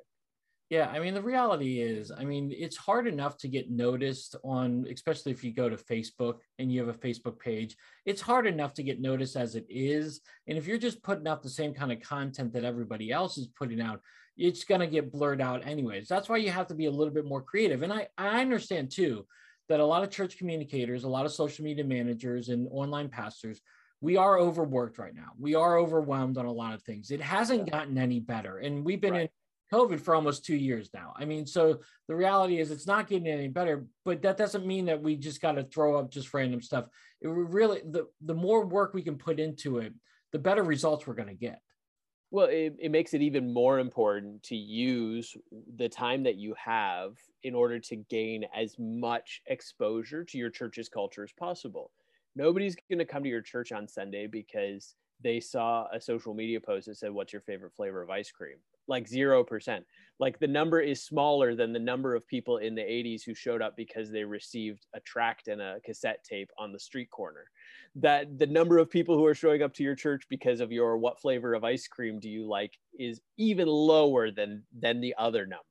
yeah, 0.69 0.89
I 0.89 0.99
mean, 0.99 1.13
the 1.13 1.21
reality 1.21 1.81
is, 1.81 2.11
I 2.11 2.23
mean, 2.23 2.51
it's 2.51 2.77
hard 2.77 3.05
enough 3.05 3.37
to 3.39 3.47
get 3.47 3.69
noticed 3.69 4.35
on, 4.43 4.87
especially 4.91 5.31
if 5.31 5.43
you 5.43 5.53
go 5.53 5.69
to 5.69 5.75
Facebook 5.75 6.37
and 6.57 6.71
you 6.71 6.83
have 6.83 6.95
a 6.95 6.97
Facebook 6.97 7.37
page. 7.37 7.75
It's 8.07 8.21
hard 8.21 8.47
enough 8.47 8.73
to 8.75 8.81
get 8.81 8.99
noticed 8.99 9.35
as 9.35 9.53
it 9.53 9.67
is. 9.69 10.21
And 10.47 10.57
if 10.57 10.65
you're 10.65 10.79
just 10.79 11.03
putting 11.03 11.27
out 11.27 11.43
the 11.43 11.49
same 11.49 11.75
kind 11.75 11.91
of 11.91 11.99
content 11.99 12.53
that 12.53 12.63
everybody 12.63 13.11
else 13.11 13.37
is 13.37 13.49
putting 13.49 13.81
out, 13.81 14.01
it's 14.35 14.63
going 14.63 14.81
to 14.81 14.87
get 14.87 15.11
blurred 15.11 15.41
out 15.41 15.67
anyways. 15.67 16.07
That's 16.07 16.27
why 16.27 16.37
you 16.37 16.49
have 16.49 16.67
to 16.69 16.75
be 16.75 16.85
a 16.85 16.91
little 16.91 17.13
bit 17.13 17.25
more 17.25 17.43
creative. 17.43 17.83
And 17.83 17.93
I, 17.93 18.07
I 18.17 18.41
understand 18.41 18.89
too 18.89 19.27
that 19.69 19.79
a 19.79 19.85
lot 19.85 20.03
of 20.03 20.09
church 20.09 20.37
communicators, 20.37 21.03
a 21.03 21.09
lot 21.09 21.25
of 21.25 21.31
social 21.31 21.63
media 21.63 21.83
managers, 21.83 22.49
and 22.49 22.67
online 22.71 23.09
pastors, 23.09 23.61
we 24.01 24.17
are 24.17 24.37
overworked 24.37 24.97
right 24.97 25.15
now. 25.15 25.31
We 25.39 25.55
are 25.55 25.77
overwhelmed 25.77 26.37
on 26.37 26.45
a 26.45 26.51
lot 26.51 26.73
of 26.73 26.81
things. 26.83 27.09
It 27.09 27.21
hasn't 27.21 27.71
gotten 27.71 27.97
any 27.97 28.19
better. 28.19 28.57
And 28.57 28.83
we've 28.83 28.99
been 28.99 29.13
right. 29.13 29.21
in 29.21 29.29
COVID 29.73 30.01
for 30.01 30.13
almost 30.13 30.45
two 30.45 30.57
years 30.57 30.89
now. 30.93 31.13
I 31.15 31.23
mean, 31.23 31.45
so 31.47 31.79
the 32.09 32.15
reality 32.15 32.59
is 32.59 32.69
it's 32.69 32.85
not 32.85 33.07
getting 33.07 33.27
any 33.27 33.47
better, 33.47 33.85
but 34.03 34.21
that 34.23 34.37
doesn't 34.37 34.67
mean 34.67 34.85
that 34.85 35.01
we 35.01 35.15
just 35.15 35.41
got 35.41 35.53
to 35.53 35.63
throw 35.63 35.97
up 35.97 36.11
just 36.11 36.33
random 36.33 36.61
stuff. 36.61 36.87
It 37.21 37.29
really 37.29 37.81
the 37.89 38.07
the 38.21 38.35
more 38.35 38.65
work 38.65 38.93
we 38.93 39.01
can 39.01 39.15
put 39.17 39.39
into 39.39 39.77
it, 39.77 39.93
the 40.33 40.39
better 40.39 40.63
results 40.63 41.07
we're 41.07 41.13
going 41.13 41.29
to 41.29 41.33
get. 41.33 41.61
Well, 42.33 42.47
it, 42.47 42.75
it 42.79 42.89
makes 42.89 43.13
it 43.13 43.21
even 43.21 43.53
more 43.53 43.77
important 43.77 44.41
to 44.45 44.55
use 44.55 45.37
the 45.77 45.87
time 45.87 46.23
that 46.23 46.33
you 46.33 46.55
have 46.57 47.13
in 47.43 47.53
order 47.53 47.77
to 47.79 47.95
gain 47.95 48.43
as 48.57 48.75
much 48.79 49.43
exposure 49.45 50.23
to 50.23 50.37
your 50.39 50.49
church's 50.49 50.89
culture 50.89 51.23
as 51.23 51.31
possible. 51.31 51.91
Nobody's 52.35 52.75
going 52.89 52.97
to 52.97 53.05
come 53.05 53.21
to 53.21 53.29
your 53.29 53.43
church 53.43 53.71
on 53.71 53.87
Sunday 53.87 54.25
because 54.25 54.95
they 55.23 55.39
saw 55.39 55.85
a 55.93 56.01
social 56.01 56.33
media 56.33 56.59
post 56.59 56.87
that 56.87 56.97
said, 56.97 57.11
What's 57.11 57.33
your 57.33 57.43
favorite 57.43 57.75
flavor 57.75 58.01
of 58.01 58.09
ice 58.09 58.31
cream? 58.31 58.57
like 58.87 59.09
0%. 59.09 59.83
Like 60.19 60.39
the 60.39 60.47
number 60.47 60.79
is 60.79 61.03
smaller 61.03 61.55
than 61.55 61.73
the 61.73 61.79
number 61.79 62.15
of 62.15 62.27
people 62.27 62.57
in 62.57 62.75
the 62.75 62.81
80s 62.81 63.23
who 63.25 63.33
showed 63.33 63.61
up 63.61 63.75
because 63.75 64.11
they 64.11 64.23
received 64.23 64.85
a 64.93 64.99
tract 65.01 65.47
and 65.47 65.61
a 65.61 65.79
cassette 65.83 66.23
tape 66.23 66.49
on 66.57 66.71
the 66.71 66.79
street 66.79 67.09
corner. 67.09 67.45
That 67.95 68.39
the 68.39 68.47
number 68.47 68.79
of 68.79 68.89
people 68.89 69.15
who 69.15 69.25
are 69.25 69.35
showing 69.35 69.61
up 69.61 69.73
to 69.75 69.83
your 69.83 69.95
church 69.95 70.23
because 70.29 70.61
of 70.61 70.71
your 70.71 70.97
what 70.97 71.21
flavor 71.21 71.53
of 71.53 71.63
ice 71.63 71.87
cream 71.87 72.19
do 72.19 72.29
you 72.29 72.47
like 72.47 72.73
is 72.97 73.21
even 73.37 73.67
lower 73.67 74.31
than 74.31 74.63
than 74.77 74.99
the 74.99 75.13
other 75.17 75.45
number. 75.45 75.63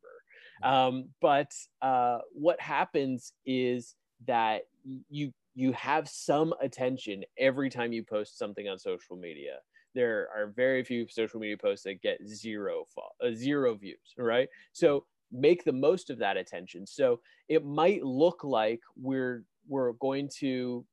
Um, 0.62 1.08
but 1.20 1.50
uh, 1.80 2.18
what 2.32 2.60
happens 2.60 3.32
is 3.44 3.96
that 4.26 4.62
you 5.10 5.32
you 5.54 5.72
have 5.72 6.08
some 6.08 6.54
attention 6.60 7.24
every 7.38 7.68
time 7.68 7.92
you 7.92 8.02
post 8.04 8.38
something 8.38 8.68
on 8.68 8.78
social 8.78 9.16
media. 9.16 9.58
There 9.94 10.28
are 10.34 10.52
very 10.56 10.82
few 10.84 11.06
social 11.08 11.40
media 11.40 11.56
posts 11.58 11.84
that 11.84 12.00
get 12.00 12.18
zero 12.26 12.86
uh, 13.20 13.32
zero 13.34 13.74
views 13.74 14.14
right? 14.16 14.48
So 14.72 15.04
make 15.32 15.64
the 15.64 15.72
most 15.72 16.10
of 16.10 16.18
that 16.18 16.36
attention. 16.36 16.86
So 16.86 17.20
it 17.48 17.64
might 17.64 18.02
look 18.02 18.44
like 18.44 18.80
we're 18.96 19.44
we're 19.68 19.92
going 19.94 20.28
to 20.38 20.84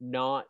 not 0.00 0.46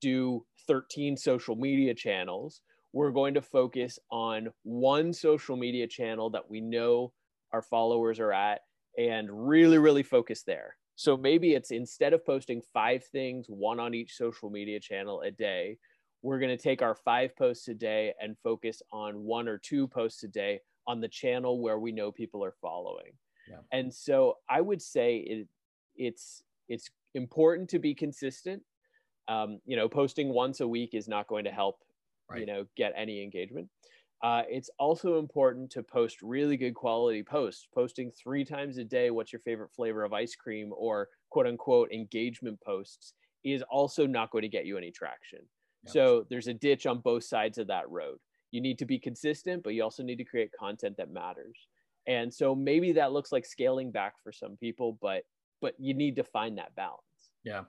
do 0.00 0.44
13 0.66 1.16
social 1.16 1.56
media 1.56 1.94
channels 1.94 2.60
we're 2.92 3.10
going 3.10 3.34
to 3.34 3.42
focus 3.42 3.98
on 4.10 4.48
one 4.62 5.12
social 5.12 5.56
media 5.56 5.86
channel 5.86 6.30
that 6.30 6.48
we 6.48 6.60
know 6.60 7.12
our 7.52 7.62
followers 7.62 8.18
are 8.18 8.32
at 8.32 8.60
and 8.96 9.28
really 9.30 9.78
really 9.78 10.02
focus 10.02 10.42
there 10.42 10.76
so 10.96 11.16
maybe 11.16 11.54
it's 11.54 11.70
instead 11.70 12.12
of 12.12 12.24
posting 12.24 12.60
five 12.72 13.04
things 13.04 13.46
one 13.48 13.80
on 13.80 13.94
each 13.94 14.16
social 14.16 14.50
media 14.50 14.80
channel 14.80 15.20
a 15.22 15.30
day 15.30 15.76
we're 16.22 16.38
going 16.38 16.56
to 16.56 16.62
take 16.62 16.82
our 16.82 16.94
five 16.94 17.36
posts 17.36 17.68
a 17.68 17.74
day 17.74 18.14
and 18.20 18.36
focus 18.42 18.82
on 18.92 19.24
one 19.24 19.48
or 19.48 19.58
two 19.58 19.86
posts 19.86 20.22
a 20.24 20.28
day 20.28 20.60
on 20.86 21.00
the 21.00 21.08
channel 21.08 21.60
where 21.60 21.78
we 21.78 21.92
know 21.92 22.10
people 22.10 22.44
are 22.44 22.54
following. 22.60 23.12
Yeah. 23.48 23.58
And 23.72 23.92
so 23.92 24.38
I 24.48 24.60
would 24.60 24.82
say 24.82 25.18
it, 25.18 25.48
it's 25.96 26.42
it's 26.68 26.90
important 27.14 27.70
to 27.70 27.78
be 27.78 27.94
consistent. 27.94 28.62
Um, 29.28 29.60
you 29.66 29.76
know, 29.76 29.88
posting 29.88 30.30
once 30.30 30.60
a 30.60 30.68
week 30.68 30.90
is 30.94 31.08
not 31.08 31.28
going 31.28 31.44
to 31.44 31.50
help. 31.50 31.82
Right. 32.30 32.40
You 32.40 32.46
know, 32.46 32.66
get 32.76 32.92
any 32.96 33.22
engagement. 33.22 33.68
Uh, 34.22 34.42
it's 34.48 34.68
also 34.78 35.18
important 35.18 35.70
to 35.70 35.82
post 35.82 36.22
really 36.22 36.56
good 36.56 36.74
quality 36.74 37.22
posts. 37.22 37.68
Posting 37.72 38.10
three 38.10 38.44
times 38.44 38.76
a 38.78 38.84
day, 38.84 39.10
what's 39.10 39.32
your 39.32 39.40
favorite 39.40 39.70
flavor 39.74 40.04
of 40.04 40.12
ice 40.12 40.34
cream, 40.34 40.72
or 40.76 41.08
quote 41.30 41.46
unquote 41.46 41.92
engagement 41.92 42.58
posts, 42.60 43.14
is 43.44 43.62
also 43.70 44.06
not 44.06 44.30
going 44.30 44.42
to 44.42 44.48
get 44.48 44.66
you 44.66 44.76
any 44.76 44.90
traction. 44.90 45.40
So 45.86 46.26
there's 46.28 46.48
a 46.48 46.54
ditch 46.54 46.86
on 46.86 46.98
both 46.98 47.24
sides 47.24 47.56
of 47.56 47.68
that 47.68 47.88
road. 47.88 48.18
You 48.50 48.60
need 48.60 48.78
to 48.78 48.84
be 48.84 48.98
consistent, 48.98 49.62
but 49.62 49.74
you 49.74 49.82
also 49.82 50.02
need 50.02 50.16
to 50.16 50.24
create 50.24 50.50
content 50.58 50.96
that 50.98 51.10
matters. 51.10 51.66
And 52.06 52.32
so 52.32 52.54
maybe 52.54 52.92
that 52.92 53.12
looks 53.12 53.32
like 53.32 53.46
scaling 53.46 53.90
back 53.90 54.14
for 54.22 54.32
some 54.32 54.56
people, 54.56 54.98
but 55.00 55.22
but 55.60 55.74
you 55.78 55.94
need 55.94 56.16
to 56.16 56.24
find 56.24 56.58
that 56.58 56.74
balance. 56.76 57.02
Yeah. 57.44 57.62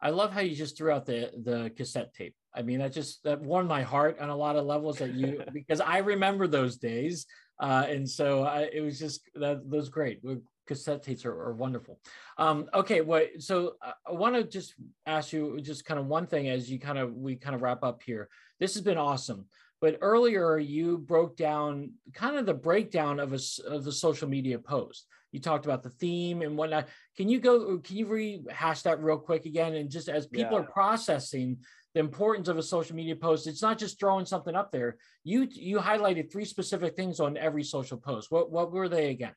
I 0.00 0.10
love 0.10 0.32
how 0.32 0.40
you 0.40 0.54
just 0.54 0.76
threw 0.76 0.90
out 0.90 1.06
the 1.06 1.30
the 1.42 1.70
cassette 1.76 2.12
tape. 2.14 2.34
I 2.54 2.62
mean, 2.62 2.78
that 2.80 2.92
just 2.92 3.22
that 3.24 3.40
warmed 3.40 3.68
my 3.68 3.82
heart 3.82 4.18
on 4.20 4.28
a 4.28 4.36
lot 4.36 4.56
of 4.56 4.64
levels 4.64 4.98
that 4.98 5.14
you 5.14 5.42
because 5.52 5.80
I 5.80 5.98
remember 5.98 6.46
those 6.46 6.76
days. 6.76 7.26
Uh, 7.60 7.86
and 7.88 8.08
so 8.08 8.42
I, 8.42 8.68
it 8.72 8.80
was 8.80 8.98
just 8.98 9.28
that, 9.36 9.70
those 9.70 9.88
great 9.88 10.20
cassette 10.66 11.02
tapes 11.02 11.24
are, 11.24 11.32
are 11.32 11.54
wonderful. 11.54 12.00
Um, 12.38 12.68
okay, 12.74 13.00
well, 13.00 13.24
so 13.38 13.74
uh, 13.82 13.92
I 14.08 14.12
want 14.12 14.34
to 14.34 14.44
just 14.44 14.74
ask 15.06 15.32
you 15.32 15.60
just 15.60 15.84
kind 15.84 16.00
of 16.00 16.06
one 16.06 16.26
thing 16.26 16.48
as 16.48 16.70
you 16.70 16.78
kind 16.78 16.98
of 16.98 17.14
we 17.14 17.36
kind 17.36 17.54
of 17.54 17.62
wrap 17.62 17.82
up 17.82 18.02
here. 18.02 18.28
This 18.60 18.74
has 18.74 18.82
been 18.82 18.98
awesome, 18.98 19.46
but 19.80 19.98
earlier 20.00 20.58
you 20.58 20.98
broke 20.98 21.36
down 21.36 21.92
kind 22.12 22.36
of 22.36 22.46
the 22.46 22.54
breakdown 22.54 23.20
of 23.20 23.32
a 23.32 23.38
of 23.68 23.84
the 23.84 23.92
social 23.92 24.28
media 24.28 24.58
post. 24.58 25.06
You 25.34 25.40
talked 25.40 25.64
about 25.64 25.82
the 25.82 25.90
theme 25.90 26.42
and 26.42 26.56
whatnot. 26.56 26.86
Can 27.16 27.28
you 27.28 27.40
go? 27.40 27.78
Can 27.78 27.96
you 27.96 28.06
rehash 28.06 28.82
that 28.82 29.02
real 29.02 29.18
quick 29.18 29.46
again? 29.46 29.74
And 29.74 29.90
just 29.90 30.08
as 30.08 30.28
people 30.28 30.52
yeah. 30.52 30.60
are 30.60 30.70
processing 30.70 31.58
the 31.92 31.98
importance 31.98 32.46
of 32.46 32.56
a 32.56 32.62
social 32.62 32.94
media 32.94 33.16
post, 33.16 33.48
it's 33.48 33.60
not 33.60 33.76
just 33.76 33.98
throwing 33.98 34.26
something 34.26 34.54
up 34.54 34.70
there. 34.70 34.96
You 35.24 35.48
you 35.50 35.78
highlighted 35.78 36.30
three 36.30 36.44
specific 36.44 36.94
things 36.94 37.18
on 37.18 37.36
every 37.36 37.64
social 37.64 37.98
post. 37.98 38.30
What 38.30 38.52
what 38.52 38.70
were 38.70 38.88
they 38.88 39.10
again? 39.10 39.34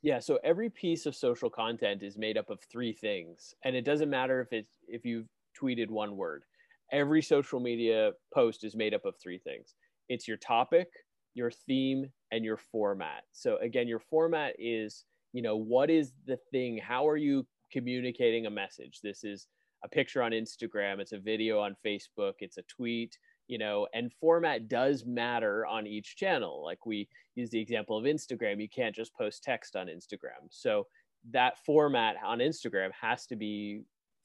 Yeah, 0.00 0.20
so 0.20 0.38
every 0.44 0.70
piece 0.70 1.06
of 1.06 1.16
social 1.16 1.50
content 1.50 2.04
is 2.04 2.16
made 2.16 2.38
up 2.38 2.48
of 2.48 2.60
three 2.70 2.92
things, 2.92 3.52
and 3.64 3.74
it 3.74 3.84
doesn't 3.84 4.08
matter 4.08 4.40
if 4.40 4.52
it's 4.52 4.78
if 4.86 5.04
you've 5.04 5.26
tweeted 5.60 5.90
one 5.90 6.16
word. 6.16 6.44
Every 6.92 7.20
social 7.20 7.58
media 7.58 8.12
post 8.32 8.62
is 8.62 8.76
made 8.76 8.94
up 8.94 9.04
of 9.04 9.16
three 9.20 9.38
things. 9.38 9.74
It's 10.08 10.28
your 10.28 10.36
topic, 10.36 10.86
your 11.34 11.50
theme, 11.50 12.12
and 12.30 12.44
your 12.44 12.56
format. 12.56 13.24
So 13.32 13.56
again, 13.58 13.88
your 13.88 13.98
format 13.98 14.54
is, 14.58 15.04
you 15.36 15.42
know, 15.42 15.56
what 15.56 15.90
is 15.90 16.12
the 16.26 16.38
thing? 16.50 16.78
How 16.78 17.06
are 17.08 17.16
you 17.16 17.46
communicating 17.70 18.46
a 18.46 18.50
message? 18.50 19.00
This 19.02 19.22
is 19.22 19.46
a 19.84 19.88
picture 19.88 20.22
on 20.22 20.32
Instagram, 20.32 20.98
it's 20.98 21.12
a 21.12 21.18
video 21.18 21.60
on 21.60 21.76
Facebook, 21.84 22.34
it's 22.40 22.56
a 22.56 22.62
tweet, 22.62 23.18
you 23.48 23.58
know 23.58 23.86
and 23.94 24.12
format 24.20 24.68
does 24.68 25.04
matter 25.04 25.66
on 25.66 25.86
each 25.86 26.16
channel 26.16 26.64
like 26.64 26.84
we 26.84 27.08
use 27.34 27.50
the 27.50 27.60
example 27.60 27.96
of 27.96 28.04
instagram 28.04 28.60
you 28.60 28.68
can't 28.68 28.94
just 28.94 29.14
post 29.14 29.42
text 29.42 29.76
on 29.76 29.86
instagram 29.86 30.46
so 30.50 30.86
that 31.30 31.58
format 31.64 32.16
on 32.24 32.38
instagram 32.38 32.90
has 33.00 33.26
to 33.26 33.36
be 33.36 33.82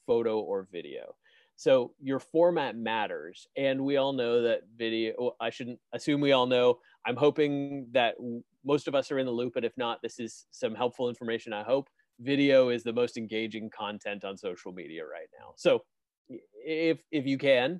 photo 0.07 0.39
or 0.39 0.67
video 0.71 1.15
so 1.55 1.93
your 2.01 2.19
format 2.19 2.75
matters 2.75 3.47
and 3.55 3.79
we 3.79 3.97
all 3.97 4.13
know 4.13 4.41
that 4.41 4.61
video 4.77 5.31
i 5.39 5.49
shouldn't 5.49 5.79
assume 5.93 6.21
we 6.21 6.31
all 6.31 6.47
know 6.47 6.79
i'm 7.05 7.15
hoping 7.15 7.87
that 7.91 8.15
most 8.65 8.87
of 8.87 8.95
us 8.95 9.11
are 9.11 9.19
in 9.19 9.25
the 9.25 9.31
loop 9.31 9.53
but 9.53 9.65
if 9.65 9.73
not 9.77 9.99
this 10.01 10.19
is 10.19 10.45
some 10.51 10.75
helpful 10.75 11.09
information 11.09 11.53
i 11.53 11.63
hope 11.63 11.89
video 12.19 12.69
is 12.69 12.83
the 12.83 12.93
most 12.93 13.17
engaging 13.17 13.69
content 13.75 14.23
on 14.23 14.37
social 14.37 14.71
media 14.71 15.03
right 15.03 15.27
now 15.39 15.53
so 15.55 15.81
if 16.63 16.99
if 17.11 17.25
you 17.25 17.37
can 17.37 17.79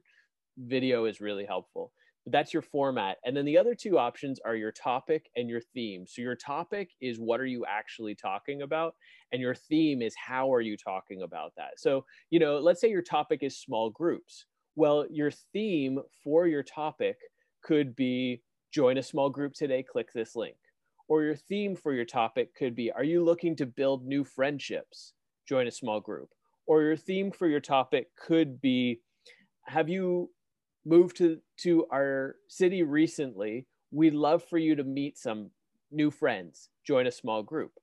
video 0.58 1.06
is 1.06 1.22
really 1.22 1.46
helpful. 1.46 1.92
But 2.26 2.34
that's 2.34 2.54
your 2.54 2.62
format. 2.62 3.18
And 3.26 3.36
then 3.36 3.46
the 3.46 3.58
other 3.58 3.74
two 3.74 3.98
options 3.98 4.40
are 4.46 4.56
your 4.56 4.72
topic 4.72 5.30
and 5.36 5.50
your 5.50 5.62
theme. 5.74 6.06
So 6.08 6.22
your 6.22 6.36
topic 6.36 6.92
is 7.02 7.20
what 7.20 7.40
are 7.40 7.48
you 7.48 7.66
actually 7.68 8.14
talking 8.14 8.62
about? 8.62 8.94
And 9.32 9.42
your 9.42 9.56
theme 9.56 10.02
is 10.02 10.14
how 10.16 10.54
are 10.54 10.62
you 10.62 10.78
talking 10.78 11.24
about 11.24 11.54
that? 11.58 11.80
So, 11.80 12.06
you 12.30 12.40
know, 12.40 12.60
let's 12.60 12.80
say 12.80 12.90
your 12.90 13.02
topic 13.02 13.42
is 13.42 13.60
small 13.60 13.90
groups. 13.90 14.46
Well, 14.76 15.06
your 15.10 15.32
theme 15.32 16.00
for 16.24 16.46
your 16.46 16.64
topic 16.64 17.18
could 17.64 17.96
be 17.96 18.42
join 18.72 18.98
a 18.98 19.04
small 19.04 19.30
group 19.30 19.54
today, 19.54 19.84
click 19.84 20.14
this 20.14 20.36
link. 20.36 20.56
Or 21.12 21.24
your 21.24 21.36
theme 21.36 21.76
for 21.76 21.92
your 21.92 22.06
topic 22.06 22.56
could 22.56 22.74
be 22.74 22.90
are 22.90 23.04
you 23.04 23.22
looking 23.22 23.54
to 23.58 23.66
build 23.66 24.06
new 24.06 24.24
friendships? 24.24 25.12
Join 25.46 25.68
a 25.68 25.72
small 25.72 26.00
group. 26.00 26.30
Or 26.68 26.84
your 26.84 26.96
theme 26.96 27.34
for 27.34 27.50
your 27.50 27.60
topic 27.60 28.08
could 28.16 28.62
be 28.62 29.02
have 29.66 29.90
you 29.90 30.30
moved 30.86 31.18
to 31.18 31.40
to 31.64 31.86
our 31.92 32.38
city 32.48 32.84
recently? 32.84 33.68
We'd 33.92 34.14
love 34.14 34.42
for 34.46 34.58
you 34.58 34.74
to 34.74 34.86
meet 34.86 35.18
some 35.18 35.50
new 35.92 36.12
friends. 36.12 36.70
Join 36.88 37.08
a 37.08 37.12
small 37.12 37.44
group. 37.44 37.74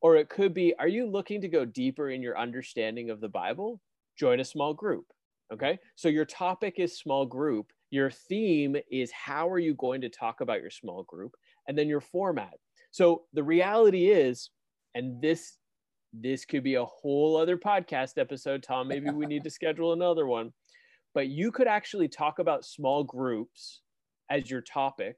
Or 0.00 0.14
it 0.14 0.28
could 0.28 0.54
be 0.54 0.72
are 0.78 0.86
you 0.86 1.10
looking 1.10 1.40
to 1.40 1.48
go 1.48 1.64
deeper 1.64 2.10
in 2.10 2.22
your 2.22 2.38
understanding 2.38 3.10
of 3.10 3.20
the 3.20 3.28
bible? 3.28 3.80
Join 4.16 4.38
a 4.38 4.44
small 4.44 4.74
group 4.74 5.06
okay? 5.52 5.78
So 5.94 6.08
your 6.08 6.24
topic 6.24 6.74
is 6.78 6.98
small 6.98 7.26
group. 7.26 7.72
Your 7.90 8.10
theme 8.10 8.76
is 8.90 9.10
how 9.12 9.48
are 9.48 9.58
you 9.58 9.74
going 9.74 10.00
to 10.00 10.08
talk 10.08 10.40
about 10.40 10.60
your 10.60 10.70
small 10.70 11.04
group? 11.04 11.34
And 11.68 11.76
then 11.76 11.88
your 11.88 12.00
format 12.00 12.54
so 12.96 13.22
the 13.32 13.42
reality 13.42 14.06
is 14.10 14.50
and 14.94 15.20
this 15.20 15.58
this 16.12 16.44
could 16.44 16.62
be 16.62 16.76
a 16.76 16.84
whole 16.84 17.36
other 17.36 17.56
podcast 17.56 18.18
episode 18.18 18.62
tom 18.62 18.88
maybe 18.88 19.10
we 19.10 19.26
need 19.26 19.44
to 19.44 19.50
schedule 19.58 19.92
another 19.92 20.26
one 20.26 20.52
but 21.14 21.28
you 21.28 21.50
could 21.50 21.66
actually 21.66 22.08
talk 22.08 22.38
about 22.38 22.64
small 22.64 23.02
groups 23.02 23.80
as 24.30 24.50
your 24.50 24.60
topic 24.60 25.16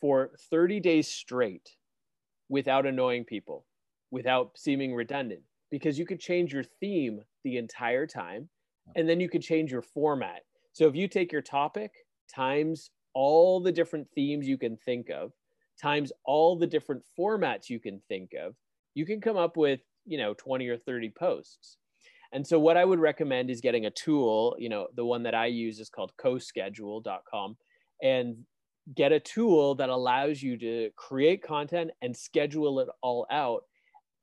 for 0.00 0.32
30 0.50 0.80
days 0.80 1.08
straight 1.08 1.70
without 2.50 2.86
annoying 2.86 3.24
people, 3.24 3.64
without 4.10 4.50
seeming 4.56 4.94
redundant, 4.94 5.40
because 5.70 5.98
you 5.98 6.06
could 6.06 6.20
change 6.20 6.52
your 6.52 6.64
theme 6.80 7.20
the 7.44 7.56
entire 7.56 8.06
time 8.06 8.48
and 8.94 9.08
then 9.08 9.18
you 9.18 9.28
could 9.28 9.42
change 9.42 9.72
your 9.72 9.82
format. 9.82 10.42
So 10.72 10.86
if 10.86 10.94
you 10.94 11.08
take 11.08 11.32
your 11.32 11.42
topic 11.42 11.92
times 12.32 12.90
all 13.14 13.60
the 13.60 13.72
different 13.72 14.08
themes 14.14 14.46
you 14.46 14.58
can 14.58 14.76
think 14.76 15.08
of, 15.08 15.32
times 15.80 16.12
all 16.24 16.56
the 16.56 16.66
different 16.66 17.02
formats 17.18 17.68
you 17.68 17.80
can 17.80 18.00
think 18.08 18.30
of, 18.34 18.54
you 18.94 19.06
can 19.06 19.20
come 19.20 19.36
up 19.36 19.56
with, 19.56 19.80
you 20.04 20.18
know, 20.18 20.34
20 20.34 20.68
or 20.68 20.78
30 20.78 21.12
posts. 21.18 21.76
And 22.32 22.46
so 22.46 22.58
what 22.58 22.76
I 22.76 22.84
would 22.84 22.98
recommend 22.98 23.50
is 23.50 23.60
getting 23.60 23.86
a 23.86 23.90
tool, 23.90 24.56
you 24.58 24.68
know, 24.68 24.88
the 24.96 25.04
one 25.04 25.22
that 25.22 25.34
I 25.34 25.46
use 25.46 25.78
is 25.78 25.88
called 25.88 26.12
coschedule.com 26.20 27.56
and 28.02 28.36
get 28.94 29.12
a 29.12 29.20
tool 29.20 29.74
that 29.76 29.88
allows 29.88 30.42
you 30.42 30.56
to 30.58 30.90
create 30.96 31.42
content 31.42 31.90
and 32.02 32.16
schedule 32.16 32.80
it 32.80 32.88
all 33.02 33.26
out. 33.30 33.62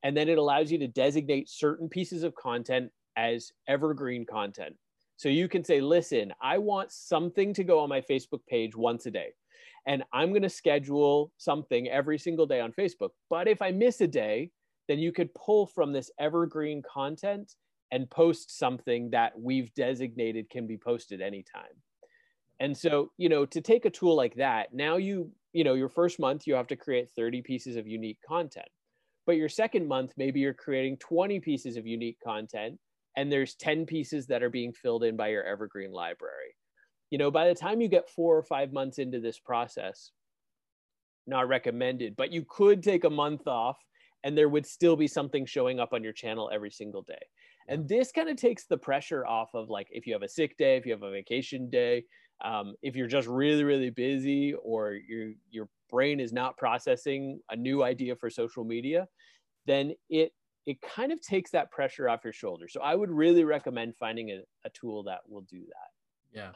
And 0.04 0.16
then 0.16 0.30
it 0.30 0.38
allows 0.38 0.72
you 0.72 0.78
to 0.80 0.88
designate 0.88 1.50
certain 1.50 1.88
pieces 1.88 2.24
of 2.24 2.36
content 2.36 2.92
as 3.16 3.52
evergreen 3.68 4.26
content. 4.26 4.76
So 5.16 5.30
you 5.30 5.48
can 5.48 5.64
say, 5.64 5.80
listen, 5.80 6.34
I 6.42 6.58
want 6.58 6.92
something 6.92 7.54
to 7.54 7.64
go 7.64 7.80
on 7.80 7.90
my 7.90 8.02
Facebook 8.02 8.46
page 8.50 8.76
once 8.76 9.06
a 9.06 9.12
day. 9.12 9.30
And 9.86 10.04
I'm 10.14 10.30
going 10.30 10.44
to 10.44 10.50
schedule 10.50 11.32
something 11.38 11.90
every 11.90 12.18
single 12.18 12.46
day 12.46 12.62
on 12.62 12.72
Facebook. 12.72 13.10
But 13.30 13.48
if 13.48 13.62
I 13.62 13.72
miss 13.72 14.02
a 14.02 14.08
day, 14.08 14.52
then 14.88 15.00
you 15.00 15.12
could 15.12 15.34
pull 15.34 15.68
from 15.68 15.92
this 15.92 16.12
evergreen 16.20 16.82
content 16.82 17.56
and 17.92 18.10
post 18.10 18.58
something 18.58 19.10
that 19.12 19.40
we've 19.40 19.74
designated 19.76 20.50
can 20.50 20.66
be 20.66 20.78
posted 20.78 21.22
anytime. 21.22 21.76
And 22.60 22.76
so, 22.76 23.12
you 23.18 23.30
know, 23.30 23.46
to 23.46 23.62
take 23.62 23.86
a 23.86 23.90
tool 23.90 24.16
like 24.16 24.36
that, 24.36 24.74
now 24.74 24.98
you, 24.98 25.32
you 25.52 25.64
know, 25.64 25.74
your 25.74 25.90
first 25.90 26.20
month, 26.20 26.48
you 26.48 26.56
have 26.56 26.68
to 26.68 26.76
create 26.76 27.10
30 27.16 27.42
pieces 27.42 27.76
of 27.76 27.88
unique 27.88 28.20
content. 28.26 28.68
But 29.26 29.38
your 29.38 29.50
second 29.50 29.88
month, 29.88 30.14
maybe 30.18 30.40
you're 30.40 30.54
creating 30.54 30.98
20 30.98 31.40
pieces 31.40 31.78
of 31.78 31.88
unique 31.88 32.18
content, 32.24 32.80
and 33.16 33.32
there's 33.32 33.56
10 33.56 33.86
pieces 33.86 34.28
that 34.28 34.44
are 34.44 34.50
being 34.50 34.74
filled 34.74 35.04
in 35.04 35.16
by 35.16 35.30
your 35.30 35.44
evergreen 35.44 35.92
library. 35.92 36.56
You 37.14 37.20
know, 37.20 37.30
by 37.30 37.48
the 37.48 37.54
time 37.54 37.80
you 37.80 37.88
get 37.88 38.10
four 38.10 38.36
or 38.36 38.42
five 38.42 38.74
months 38.74 38.98
into 38.98 39.20
this 39.20 39.38
process, 39.38 40.10
not 41.28 41.48
recommended, 41.48 42.16
but 42.16 42.32
you 42.32 42.44
could 42.50 42.82
take 42.82 43.04
a 43.04 43.10
month 43.12 43.46
off 43.48 43.78
and 44.24 44.36
there 44.36 44.50
would 44.50 44.66
still 44.66 44.96
be 44.96 45.06
something 45.06 45.46
showing 45.46 45.80
up 45.80 45.94
on 45.94 46.04
your 46.04 46.12
channel 46.12 46.50
every 46.52 46.72
single 46.72 47.04
day. 47.04 47.24
And 47.68 47.88
this 47.88 48.12
kind 48.12 48.30
of 48.30 48.38
takes 48.38 48.66
the 48.66 48.80
pressure 48.80 49.28
off 49.28 49.54
of 49.54 49.70
like 49.70 49.90
if 49.92 50.08
you 50.08 50.14
have 50.14 50.24
a 50.24 50.28
sick 50.28 50.58
day, 50.58 50.76
if 50.76 50.88
you 50.88 50.92
have 50.92 51.04
a 51.04 51.12
vacation 51.12 51.70
day, 51.70 52.06
um, 52.44 52.74
if 52.82 52.96
you're 52.96 53.06
just 53.06 53.28
really 53.28 53.64
really 53.64 53.92
busy 53.92 54.56
or 54.56 54.94
your 54.94 55.34
your 55.52 55.70
brain 55.92 56.20
is 56.20 56.34
not 56.34 56.58
processing 56.58 57.40
a 57.52 57.56
new 57.56 57.84
idea 57.84 58.16
for 58.16 58.32
social 58.32 58.64
media, 58.64 59.08
then 59.68 59.94
it 60.10 60.32
it 60.66 60.82
kind 60.82 61.12
of 61.12 61.22
takes 61.22 61.52
that 61.52 61.70
pressure 61.70 62.10
off 62.10 62.24
your 62.24 62.34
shoulder. 62.34 62.68
So 62.68 62.82
I 62.82 62.96
would 62.96 63.12
really 63.12 63.44
recommend 63.44 63.98
finding 63.98 64.32
a, 64.32 64.40
a 64.66 64.72
tool 64.72 65.04
that 65.04 65.20
will 65.30 65.42
do 65.42 65.60
that. 65.60 65.92
Yeah, 66.36 66.52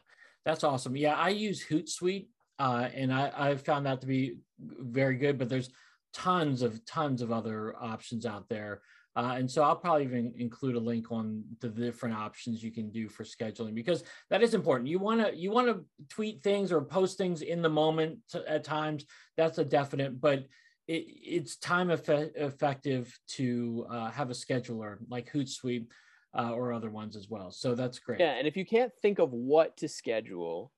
that's 0.47 0.63
awesome. 0.63 0.95
Yeah, 0.95 1.15
I 1.15 1.27
use 1.27 1.65
Hootsuite, 1.67 2.27
uh, 2.57 2.88
and 2.93 3.13
I 3.13 3.31
I 3.36 3.55
found 3.57 3.86
that 3.86 3.99
to 3.99 4.07
be 4.07 4.38
very 4.57 5.17
good. 5.17 5.38
But 5.38 5.49
there's 5.49 5.69
tons 6.13 6.62
of 6.62 6.86
tons 6.86 7.21
of 7.21 7.33
other 7.33 7.75
options 7.75 8.25
out 8.25 8.47
there. 8.47 8.81
Uh, 9.17 9.33
and 9.36 9.51
so 9.51 9.62
I'll 9.62 9.75
probably 9.75 10.03
even 10.03 10.33
include 10.38 10.75
a 10.75 10.79
link 10.79 11.12
on 11.12 11.43
the 11.60 11.67
different 11.67 12.15
options 12.15 12.63
you 12.63 12.71
can 12.71 12.91
do 12.91 13.10
for 13.10 13.23
scheduling 13.23 13.75
because 13.75 14.03
that 14.29 14.41
is 14.41 14.53
important. 14.53 14.88
You 14.88 14.99
want 14.99 15.19
to 15.19 15.36
you 15.36 15.51
want 15.51 15.67
to 15.67 15.83
tweet 16.07 16.41
things 16.41 16.71
or 16.71 16.81
post 16.81 17.17
things 17.17 17.41
in 17.41 17.62
the 17.62 17.69
moment 17.69 18.19
at 18.47 18.63
times. 18.63 19.05
That's 19.36 19.57
a 19.57 19.65
definite, 19.65 20.21
but 20.21 20.45
it, 20.88 21.03
it's 21.38 21.57
time 21.57 21.91
eff- 21.91 22.07
effective 22.07 23.19
to 23.31 23.86
uh, 23.89 24.12
have 24.12 24.29
a 24.29 24.33
scheduler 24.33 24.97
like 25.10 25.29
Hootsuite 25.33 25.88
uh, 26.33 26.51
or 26.51 26.73
other 26.73 26.89
ones 26.89 27.15
as 27.15 27.29
well. 27.29 27.51
So 27.51 27.75
that's 27.75 27.99
great. 27.99 28.19
Yeah, 28.19 28.33
and 28.33 28.47
if 28.47 28.57
you 28.57 28.65
can't 28.65 28.91
think 29.01 29.19
of 29.19 29.31
what 29.31 29.77
to 29.77 29.87
schedule, 29.87 30.71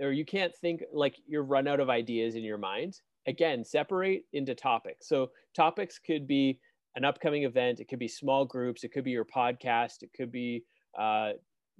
or 0.00 0.12
you 0.12 0.24
can't 0.24 0.54
think 0.54 0.82
like 0.92 1.16
you're 1.26 1.42
run 1.42 1.66
out 1.66 1.80
of 1.80 1.88
ideas 1.88 2.34
in 2.34 2.42
your 2.42 2.58
mind, 2.58 3.00
again, 3.26 3.64
separate 3.64 4.24
into 4.32 4.54
topics. 4.54 5.08
So 5.08 5.30
topics 5.54 5.98
could 5.98 6.26
be 6.26 6.60
an 6.96 7.04
upcoming 7.04 7.44
event. 7.44 7.80
It 7.80 7.88
could 7.88 7.98
be 7.98 8.08
small 8.08 8.44
groups. 8.44 8.84
It 8.84 8.92
could 8.92 9.04
be 9.04 9.10
your 9.10 9.24
podcast. 9.24 10.02
It 10.02 10.10
could 10.16 10.32
be 10.32 10.64
uh, 10.98 11.32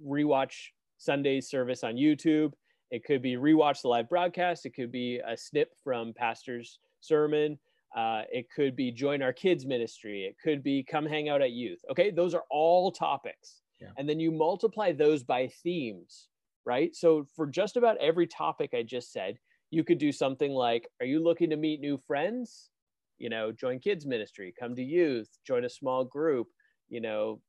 rewatch 0.05 0.53
Sunday's 0.97 1.49
service 1.49 1.83
on 1.83 1.95
YouTube. 1.95 2.53
It 2.91 3.03
could 3.03 3.21
be 3.21 3.35
rewatch 3.35 3.81
the 3.81 3.89
live 3.89 4.09
broadcast. 4.09 4.65
It 4.65 4.75
could 4.75 4.91
be 4.91 5.19
a 5.27 5.35
snip 5.35 5.71
from 5.83 6.13
pastor's 6.15 6.79
sermon. 7.01 7.57
Uh, 7.95 8.23
it 8.31 8.47
could 8.53 8.75
be 8.75 8.91
join 8.91 9.21
our 9.21 9.33
kids 9.33 9.65
ministry. 9.65 10.25
It 10.25 10.35
could 10.43 10.61
be 10.61 10.83
come 10.83 11.05
hang 11.05 11.29
out 11.29 11.41
at 11.41 11.51
youth. 11.51 11.79
Okay, 11.91 12.11
those 12.11 12.33
are 12.33 12.43
all 12.51 12.91
topics. 12.91 13.61
Yeah. 13.79 13.89
And 13.97 14.07
then 14.09 14.19
you 14.19 14.31
multiply 14.31 14.91
those 14.91 15.23
by 15.23 15.47
themes, 15.63 16.27
right? 16.65 16.95
So 16.95 17.25
for 17.35 17.47
just 17.47 17.77
about 17.77 17.97
every 17.97 18.27
topic 18.27 18.71
I 18.73 18.83
just 18.83 19.11
said, 19.11 19.37
you 19.69 19.83
could 19.83 19.97
do 19.97 20.11
something 20.11 20.51
like 20.51 20.87
Are 21.01 21.05
you 21.05 21.23
looking 21.23 21.49
to 21.49 21.57
meet 21.57 21.81
new 21.81 21.97
friends? 21.97 22.69
you 23.17 23.29
know 23.29 23.51
join 23.51 23.79
kids 23.79 24.05
ministry 24.05 24.53
come 24.57 24.75
to 24.75 24.83
youth 24.83 25.29
join 25.45 25.65
a 25.65 25.69
small 25.69 26.03
group 26.03 26.47
you 26.89 27.01
know 27.01 27.39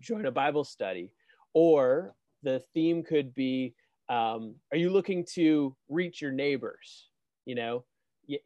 join 0.00 0.26
a 0.26 0.30
bible 0.30 0.64
study 0.64 1.12
or 1.54 2.14
the 2.42 2.62
theme 2.74 3.02
could 3.02 3.34
be 3.34 3.74
um, 4.08 4.54
are 4.72 4.78
you 4.78 4.90
looking 4.90 5.24
to 5.24 5.74
reach 5.88 6.20
your 6.20 6.32
neighbors 6.32 7.08
you 7.46 7.54
know 7.54 7.84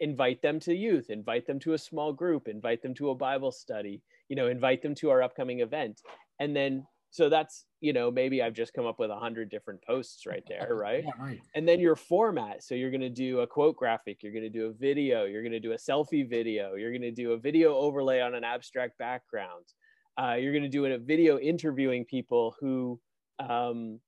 invite 0.00 0.42
them 0.42 0.58
to 0.60 0.74
youth 0.74 1.10
invite 1.10 1.46
them 1.46 1.58
to 1.58 1.74
a 1.74 1.78
small 1.78 2.12
group 2.12 2.48
invite 2.48 2.82
them 2.82 2.94
to 2.94 3.10
a 3.10 3.14
bible 3.14 3.52
study 3.52 4.02
you 4.28 4.36
know 4.36 4.48
invite 4.48 4.82
them 4.82 4.94
to 4.96 5.10
our 5.10 5.22
upcoming 5.22 5.60
event. 5.60 6.02
And 6.40 6.54
then 6.54 6.86
so 7.10 7.28
that's 7.28 7.64
you 7.80 7.92
know 7.92 8.10
maybe 8.10 8.42
i've 8.42 8.52
just 8.52 8.74
come 8.74 8.84
up 8.84 8.98
with 8.98 9.10
a 9.10 9.16
hundred 9.16 9.48
different 9.48 9.80
posts 9.82 10.26
right 10.26 10.42
there 10.48 10.74
right? 10.74 11.04
Yeah, 11.04 11.24
right. 11.24 11.40
And 11.54 11.66
then 11.66 11.80
your 11.80 11.96
format. 11.96 12.62
So 12.62 12.74
you're 12.74 12.90
going 12.90 13.00
to 13.00 13.08
do 13.08 13.40
a 13.40 13.46
quote 13.46 13.76
graphic 13.76 14.22
you're 14.22 14.32
going 14.32 14.44
to 14.44 14.50
do 14.50 14.66
a 14.66 14.72
video 14.72 15.24
you're 15.24 15.42
going 15.42 15.52
to 15.52 15.60
do 15.60 15.72
a 15.72 15.76
selfie 15.76 16.28
video 16.28 16.74
you're 16.74 16.90
going 16.90 17.02
to 17.02 17.10
do 17.10 17.32
a 17.32 17.38
video 17.38 17.74
overlay 17.74 18.20
on 18.20 18.34
an 18.34 18.44
abstract 18.44 18.98
background. 18.98 19.64
Uh, 20.18 20.34
you're 20.34 20.52
going 20.52 20.64
to 20.64 20.68
do 20.68 20.86
a 20.86 20.98
video 20.98 21.38
interviewing 21.38 22.02
people 22.02 22.54
who 22.58 22.98
um, 23.38 24.00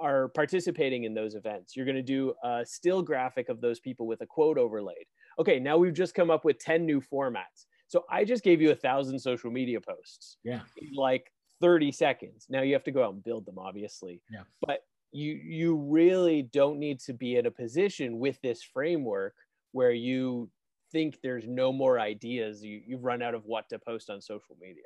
are 0.00 0.26
participating 0.30 1.04
in 1.04 1.14
those 1.14 1.36
events. 1.36 1.76
You're 1.76 1.86
going 1.86 1.94
to 1.94 2.02
do 2.02 2.34
a 2.42 2.66
still 2.66 3.02
graphic 3.02 3.48
of 3.48 3.60
those 3.60 3.78
people 3.78 4.08
with 4.08 4.20
a 4.20 4.26
quote 4.26 4.58
overlaid 4.58 5.06
okay 5.38 5.58
now 5.58 5.76
we've 5.76 5.94
just 5.94 6.14
come 6.14 6.30
up 6.30 6.44
with 6.44 6.58
10 6.58 6.84
new 6.86 7.00
formats 7.00 7.66
so 7.94 8.04
I 8.10 8.24
just 8.24 8.42
gave 8.42 8.60
you 8.60 8.72
a 8.72 8.74
thousand 8.74 9.18
social 9.20 9.52
media 9.52 9.80
posts. 9.80 10.38
Yeah. 10.42 10.62
Like 10.96 11.30
30 11.60 11.92
seconds. 11.92 12.46
Now 12.48 12.62
you 12.62 12.72
have 12.72 12.84
to 12.84 12.90
go 12.90 13.04
out 13.04 13.14
and 13.14 13.22
build 13.22 13.46
them, 13.46 13.58
obviously. 13.58 14.20
Yeah. 14.32 14.42
But 14.66 14.80
you 15.12 15.34
you 15.34 15.76
really 15.76 16.42
don't 16.42 16.80
need 16.80 16.98
to 17.02 17.12
be 17.12 17.36
in 17.36 17.46
a 17.46 17.52
position 17.52 18.18
with 18.18 18.40
this 18.42 18.64
framework 18.64 19.34
where 19.70 19.92
you 19.92 20.50
think 20.90 21.18
there's 21.22 21.46
no 21.46 21.72
more 21.72 22.00
ideas. 22.00 22.64
You 22.64 22.80
you've 22.84 23.04
run 23.04 23.22
out 23.22 23.34
of 23.34 23.44
what 23.44 23.68
to 23.68 23.78
post 23.78 24.10
on 24.10 24.20
social 24.20 24.56
media. 24.60 24.82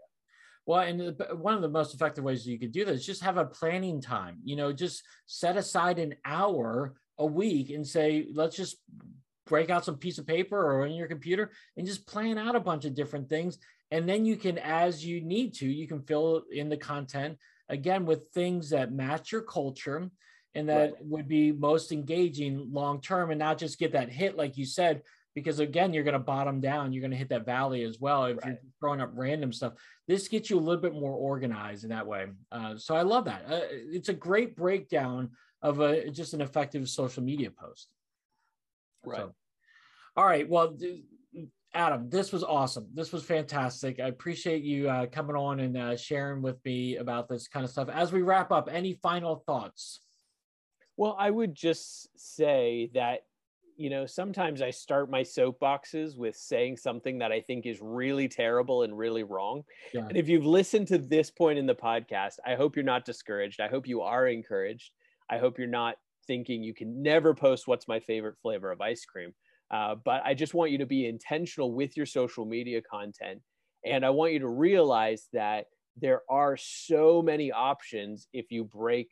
Well, 0.66 0.80
and 0.80 1.16
one 1.40 1.54
of 1.54 1.62
the 1.62 1.68
most 1.70 1.94
effective 1.94 2.24
ways 2.24 2.46
you 2.46 2.58
could 2.58 2.72
do 2.72 2.84
that 2.84 2.92
is 2.92 3.06
just 3.06 3.22
have 3.22 3.38
a 3.38 3.46
planning 3.46 4.02
time. 4.02 4.36
You 4.44 4.56
know, 4.56 4.70
just 4.70 5.02
set 5.24 5.56
aside 5.56 5.98
an 5.98 6.14
hour 6.26 6.94
a 7.18 7.24
week 7.24 7.70
and 7.70 7.86
say, 7.86 8.26
let's 8.34 8.54
just 8.54 8.76
break 9.48 9.70
out 9.70 9.84
some 9.84 9.96
piece 9.96 10.18
of 10.18 10.26
paper 10.26 10.58
or 10.58 10.86
in 10.86 10.92
your 10.92 11.08
computer 11.08 11.50
and 11.76 11.86
just 11.86 12.06
plan 12.06 12.38
out 12.38 12.56
a 12.56 12.60
bunch 12.60 12.84
of 12.84 12.94
different 12.94 13.28
things. 13.28 13.58
And 13.90 14.08
then 14.08 14.24
you 14.24 14.36
can 14.36 14.58
as 14.58 15.04
you 15.04 15.20
need 15.20 15.54
to 15.54 15.66
you 15.66 15.88
can 15.88 16.02
fill 16.02 16.44
in 16.52 16.68
the 16.68 16.76
content 16.76 17.38
again 17.68 18.04
with 18.04 18.28
things 18.32 18.70
that 18.70 18.92
match 18.92 19.32
your 19.32 19.42
culture 19.42 20.10
and 20.54 20.68
that 20.68 20.92
right. 20.92 21.06
would 21.06 21.28
be 21.28 21.52
most 21.52 21.92
engaging 21.92 22.68
long 22.72 23.00
term 23.00 23.30
and 23.30 23.38
not 23.38 23.58
just 23.58 23.78
get 23.78 23.92
that 23.92 24.10
hit 24.10 24.36
like 24.36 24.56
you 24.56 24.66
said 24.66 25.02
because 25.34 25.58
again 25.58 25.94
you're 25.94 26.04
going 26.04 26.12
to 26.12 26.18
bottom 26.18 26.60
down 26.60 26.92
you're 26.92 27.00
going 27.00 27.10
to 27.10 27.16
hit 27.16 27.28
that 27.30 27.46
valley 27.46 27.82
as 27.82 27.98
well 27.98 28.26
if 28.26 28.36
right. 28.38 28.46
you're 28.46 28.58
throwing 28.80 29.00
up 29.00 29.10
random 29.14 29.52
stuff. 29.52 29.72
This 30.06 30.28
gets 30.28 30.50
you 30.50 30.58
a 30.58 30.60
little 30.60 30.82
bit 30.82 30.94
more 30.94 31.12
organized 31.12 31.84
in 31.84 31.90
that 31.90 32.06
way. 32.06 32.26
Uh, 32.52 32.76
so 32.76 32.94
i 32.94 33.02
love 33.02 33.24
that. 33.26 33.44
Uh, 33.48 33.60
it's 33.70 34.08
a 34.10 34.14
great 34.14 34.56
breakdown 34.56 35.30
of 35.62 35.80
a 35.80 36.10
just 36.10 36.34
an 36.34 36.40
effective 36.40 36.88
social 36.88 37.22
media 37.22 37.50
post 37.50 37.88
right 39.08 39.18
so, 39.18 39.34
all 40.16 40.26
right 40.26 40.48
well 40.48 40.76
Adam, 41.74 42.08
this 42.08 42.32
was 42.32 42.42
awesome. 42.42 42.88
This 42.94 43.12
was 43.12 43.22
fantastic. 43.22 44.00
I 44.00 44.08
appreciate 44.08 44.62
you 44.62 44.88
uh, 44.88 45.06
coming 45.06 45.36
on 45.36 45.60
and 45.60 45.76
uh, 45.76 45.96
sharing 45.96 46.40
with 46.40 46.56
me 46.64 46.96
about 46.96 47.28
this 47.28 47.46
kind 47.46 47.64
of 47.64 47.70
stuff. 47.70 47.88
As 47.88 48.10
we 48.10 48.22
wrap 48.22 48.50
up, 48.50 48.68
any 48.72 48.94
final 48.94 49.36
thoughts? 49.46 50.00
Well, 50.96 51.14
I 51.18 51.30
would 51.30 51.54
just 51.54 52.08
say 52.16 52.90
that, 52.94 53.20
you 53.76 53.90
know, 53.90 54.06
sometimes 54.06 54.62
I 54.62 54.70
start 54.70 55.10
my 55.10 55.20
soapboxes 55.20 56.16
with 56.16 56.34
saying 56.36 56.78
something 56.78 57.18
that 57.18 57.32
I 57.32 57.40
think 57.42 57.66
is 57.66 57.78
really 57.80 58.28
terrible 58.28 58.82
and 58.82 58.96
really 58.96 59.22
wrong. 59.22 59.62
Yeah. 59.92 60.06
And 60.08 60.16
if 60.16 60.28
you've 60.28 60.46
listened 60.46 60.88
to 60.88 60.98
this 60.98 61.30
point 61.30 61.58
in 61.58 61.66
the 61.66 61.74
podcast, 61.74 62.38
I 62.44 62.54
hope 62.54 62.76
you're 62.76 62.84
not 62.84 63.04
discouraged. 63.04 63.60
I 63.60 63.68
hope 63.68 63.86
you 63.86 64.00
are 64.00 64.26
encouraged. 64.26 64.90
I 65.30 65.38
hope 65.38 65.58
you're 65.58 65.68
not 65.68 65.96
thinking 66.28 66.62
you 66.62 66.74
can 66.74 67.02
never 67.02 67.34
post 67.34 67.66
what's 67.66 67.88
my 67.88 67.98
favorite 67.98 68.36
flavor 68.40 68.70
of 68.70 68.80
ice 68.80 69.04
cream 69.04 69.34
uh, 69.70 69.94
but 70.04 70.22
I 70.24 70.34
just 70.34 70.54
want 70.54 70.70
you 70.70 70.78
to 70.78 70.86
be 70.86 71.06
intentional 71.06 71.72
with 71.72 71.96
your 71.96 72.06
social 72.06 72.44
media 72.44 72.80
content. 72.80 73.40
And 73.84 74.04
I 74.04 74.10
want 74.10 74.32
you 74.32 74.38
to 74.40 74.48
realize 74.48 75.28
that 75.32 75.66
there 75.96 76.22
are 76.30 76.56
so 76.56 77.22
many 77.22 77.52
options 77.52 78.28
if 78.32 78.50
you 78.50 78.64
break 78.64 79.10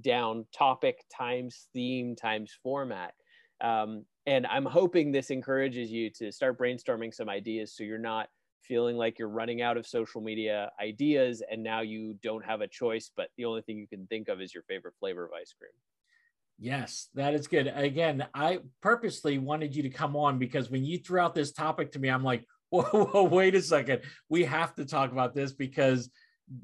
down 0.00 0.46
topic 0.52 1.04
times 1.14 1.68
theme 1.72 2.16
times 2.16 2.56
format. 2.62 3.14
Um, 3.60 4.04
and 4.26 4.46
I'm 4.46 4.64
hoping 4.64 5.10
this 5.10 5.30
encourages 5.30 5.90
you 5.90 6.10
to 6.18 6.30
start 6.30 6.58
brainstorming 6.58 7.12
some 7.12 7.28
ideas 7.28 7.74
so 7.74 7.82
you're 7.82 7.98
not 7.98 8.28
feeling 8.62 8.96
like 8.96 9.18
you're 9.18 9.28
running 9.28 9.62
out 9.62 9.76
of 9.76 9.86
social 9.86 10.20
media 10.20 10.70
ideas 10.80 11.42
and 11.50 11.62
now 11.62 11.80
you 11.80 12.14
don't 12.22 12.44
have 12.44 12.60
a 12.60 12.68
choice, 12.68 13.10
but 13.16 13.30
the 13.36 13.44
only 13.44 13.62
thing 13.62 13.78
you 13.78 13.88
can 13.88 14.06
think 14.06 14.28
of 14.28 14.40
is 14.40 14.54
your 14.54 14.62
favorite 14.64 14.94
flavor 15.00 15.24
of 15.24 15.32
ice 15.32 15.54
cream. 15.58 15.72
Yes, 16.58 17.08
that 17.14 17.34
is 17.34 17.46
good. 17.46 17.72
Again, 17.72 18.26
I 18.34 18.58
purposely 18.82 19.38
wanted 19.38 19.76
you 19.76 19.84
to 19.84 19.90
come 19.90 20.16
on 20.16 20.38
because 20.38 20.70
when 20.70 20.84
you 20.84 20.98
threw 20.98 21.20
out 21.20 21.34
this 21.34 21.52
topic 21.52 21.92
to 21.92 22.00
me, 22.00 22.08
I'm 22.08 22.24
like, 22.24 22.44
whoa, 22.70 22.82
whoa, 22.82 23.22
wait 23.22 23.54
a 23.54 23.62
second. 23.62 24.02
We 24.28 24.44
have 24.44 24.74
to 24.74 24.84
talk 24.84 25.12
about 25.12 25.34
this 25.34 25.52
because 25.52 26.10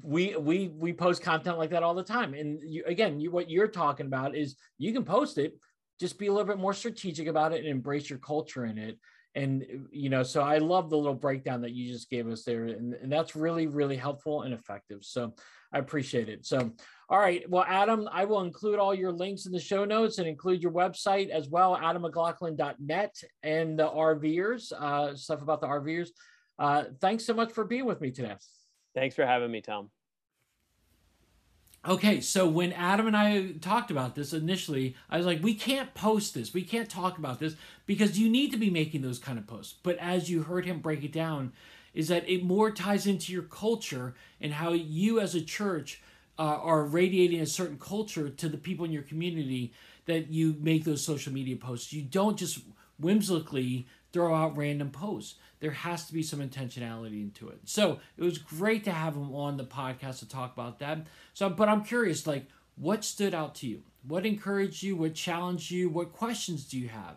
we 0.01 0.35
we 0.35 0.67
we 0.67 0.93
post 0.93 1.21
content 1.21 1.57
like 1.57 1.69
that 1.69 1.83
all 1.83 1.95
the 1.95 2.03
time. 2.03 2.33
And 2.33 2.59
you, 2.61 2.83
again, 2.85 3.19
you, 3.19 3.31
what 3.31 3.49
you're 3.49 3.67
talking 3.67 4.05
about 4.05 4.35
is 4.35 4.55
you 4.77 4.91
can 4.91 5.05
post 5.05 5.37
it, 5.37 5.53
just 5.99 6.19
be 6.19 6.27
a 6.27 6.31
little 6.31 6.47
bit 6.47 6.59
more 6.59 6.73
strategic 6.73 7.27
about 7.27 7.53
it 7.53 7.59
and 7.59 7.67
embrace 7.67 8.09
your 8.09 8.19
culture 8.19 8.65
in 8.65 8.77
it. 8.77 8.99
And 9.33 9.65
you 9.91 10.09
know, 10.09 10.23
so 10.23 10.41
I 10.41 10.57
love 10.57 10.89
the 10.89 10.97
little 10.97 11.13
breakdown 11.13 11.61
that 11.61 11.73
you 11.73 11.91
just 11.91 12.09
gave 12.09 12.27
us 12.27 12.43
there, 12.43 12.65
and, 12.65 12.93
and 12.93 13.11
that's 13.11 13.35
really 13.35 13.67
really 13.67 13.97
helpful 13.97 14.43
and 14.43 14.53
effective. 14.53 15.03
So 15.03 15.33
I 15.75 15.79
appreciate 15.79 16.29
it. 16.29 16.45
So 16.45 16.71
all 17.07 17.19
right. 17.19 17.47
Well, 17.47 17.65
Adam, 17.67 18.09
I 18.11 18.25
will 18.25 18.41
include 18.41 18.79
all 18.79 18.95
your 18.95 19.11
links 19.11 19.45
in 19.45 19.51
the 19.51 19.59
show 19.59 19.85
notes 19.85 20.17
and 20.17 20.27
include 20.27 20.63
your 20.63 20.71
website 20.71 21.29
as 21.29 21.47
well, 21.47 21.77
adammclaughlin.net 21.77 23.15
and 23.43 23.77
the 23.77 23.87
RVers, 23.87 24.71
uh, 24.71 25.15
stuff 25.15 25.43
about 25.43 25.61
the 25.61 25.67
RVers. 25.67 26.09
Uh, 26.57 26.85
thanks 27.01 27.23
so 27.25 27.33
much 27.33 27.51
for 27.51 27.63
being 27.63 27.85
with 27.85 28.01
me 28.01 28.09
today. 28.09 28.33
Thanks 28.95 29.15
for 29.15 29.25
having 29.25 29.51
me, 29.51 29.61
Tom. 29.61 29.91
Okay, 31.87 32.21
so 32.21 32.47
when 32.47 32.73
Adam 32.73 33.05
and 33.05 33.15
I 33.15 33.51
talked 33.61 33.91
about 33.91 34.15
this 34.15 34.33
initially, 34.33 34.95
I 35.07 35.17
was 35.17 35.27
like, 35.27 35.43
we 35.43 35.53
can't 35.53 35.93
post 35.93 36.33
this. 36.33 36.51
We 36.51 36.63
can't 36.63 36.89
talk 36.89 37.19
about 37.19 37.39
this 37.39 37.55
because 37.85 38.17
you 38.17 38.27
need 38.27 38.51
to 38.51 38.57
be 38.57 38.71
making 38.71 39.03
those 39.03 39.19
kind 39.19 39.37
of 39.37 39.45
posts. 39.45 39.75
But 39.83 39.99
as 39.99 40.27
you 40.27 40.41
heard 40.41 40.65
him 40.65 40.79
break 40.79 41.03
it 41.03 41.11
down, 41.11 41.53
is 41.95 42.09
that 42.09 42.29
it 42.29 42.43
more 42.43 42.69
ties 42.69 43.07
into 43.07 43.33
your 43.33 43.43
culture 43.43 44.13
and 44.39 44.53
how 44.53 44.73
you 44.73 45.19
as 45.19 45.33
a 45.33 45.41
church 45.41 46.01
uh, 46.37 46.41
are 46.41 46.83
radiating 46.83 47.39
a 47.39 47.45
certain 47.45 47.79
culture 47.79 48.29
to 48.29 48.49
the 48.49 48.57
people 48.57 48.85
in 48.85 48.91
your 48.91 49.01
community 49.01 49.73
that 50.05 50.29
you 50.29 50.55
make 50.59 50.83
those 50.83 51.03
social 51.03 51.33
media 51.33 51.55
posts. 51.55 51.93
You 51.93 52.03
don't 52.03 52.37
just 52.37 52.59
whimsically 52.99 53.87
throw 54.11 54.35
out 54.35 54.57
random 54.57 54.91
posts. 54.91 55.35
There 55.61 55.71
has 55.71 56.05
to 56.07 56.13
be 56.13 56.21
some 56.21 56.39
intentionality 56.39 57.21
into 57.21 57.49
it. 57.49 57.59
So 57.65 57.99
it 58.17 58.23
was 58.23 58.37
great 58.37 58.83
to 58.83 58.91
have 58.91 59.15
him 59.15 59.33
on 59.33 59.57
the 59.57 59.63
podcast 59.63 60.19
to 60.19 60.29
talk 60.29 60.53
about 60.53 60.79
that. 60.79 61.07
So, 61.33 61.49
but 61.49 61.69
I'm 61.69 61.83
curious, 61.83 62.27
like, 62.27 62.45
what 62.75 63.05
stood 63.05 63.33
out 63.33 63.55
to 63.55 63.67
you? 63.67 63.81
What 64.07 64.25
encouraged 64.25 64.83
you? 64.83 64.95
What 64.95 65.15
challenged 65.15 65.71
you? 65.71 65.89
What 65.89 66.13
questions 66.13 66.65
do 66.65 66.77
you 66.77 66.89
have? 66.89 67.15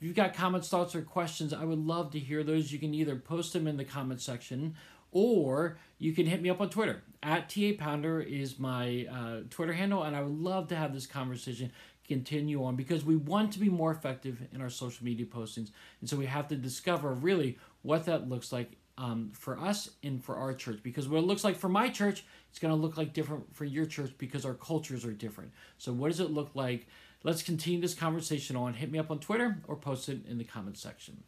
If 0.00 0.06
you've 0.06 0.16
got 0.16 0.32
comments, 0.32 0.68
thoughts, 0.68 0.94
or 0.94 1.02
questions, 1.02 1.52
I 1.52 1.64
would 1.64 1.78
love 1.78 2.10
to 2.12 2.18
hear 2.18 2.42
those. 2.42 2.72
You 2.72 2.78
can 2.78 2.94
either 2.94 3.16
post 3.16 3.52
them 3.52 3.66
in 3.66 3.76
the 3.76 3.84
comment 3.84 4.22
section 4.22 4.74
or 5.12 5.76
you 5.98 6.14
can 6.14 6.24
hit 6.24 6.40
me 6.40 6.48
up 6.48 6.60
on 6.60 6.70
Twitter. 6.70 7.02
At 7.22 7.50
TA 7.50 7.72
Pounder 7.76 8.20
is 8.20 8.58
my 8.58 9.06
uh, 9.12 9.40
Twitter 9.50 9.74
handle, 9.74 10.02
and 10.04 10.16
I 10.16 10.22
would 10.22 10.38
love 10.38 10.68
to 10.68 10.76
have 10.76 10.94
this 10.94 11.06
conversation 11.06 11.70
continue 12.08 12.64
on 12.64 12.76
because 12.76 13.04
we 13.04 13.16
want 13.16 13.52
to 13.52 13.58
be 13.58 13.68
more 13.68 13.92
effective 13.92 14.40
in 14.52 14.62
our 14.62 14.70
social 14.70 15.04
media 15.04 15.26
postings. 15.26 15.70
And 16.00 16.08
so 16.08 16.16
we 16.16 16.26
have 16.26 16.48
to 16.48 16.56
discover 16.56 17.12
really 17.12 17.58
what 17.82 18.06
that 18.06 18.26
looks 18.26 18.52
like 18.52 18.72
um, 18.96 19.30
for 19.34 19.58
us 19.58 19.90
and 20.02 20.22
for 20.24 20.36
our 20.36 20.54
church. 20.54 20.80
Because 20.82 21.08
what 21.08 21.18
it 21.18 21.26
looks 21.26 21.44
like 21.44 21.56
for 21.56 21.68
my 21.68 21.90
church, 21.90 22.24
it's 22.48 22.58
going 22.58 22.74
to 22.74 22.80
look 22.80 22.96
like 22.96 23.12
different 23.12 23.54
for 23.54 23.66
your 23.66 23.84
church 23.84 24.12
because 24.16 24.46
our 24.46 24.54
cultures 24.54 25.04
are 25.04 25.12
different. 25.12 25.52
So, 25.78 25.92
what 25.92 26.08
does 26.08 26.20
it 26.20 26.30
look 26.30 26.50
like? 26.54 26.86
Let's 27.22 27.42
continue 27.42 27.80
this 27.80 27.94
conversation 27.94 28.56
on. 28.56 28.74
Hit 28.74 28.90
me 28.90 28.98
up 28.98 29.10
on 29.10 29.18
Twitter 29.18 29.58
or 29.68 29.76
post 29.76 30.08
it 30.08 30.26
in 30.26 30.38
the 30.38 30.44
comments 30.44 30.80
section. 30.80 31.22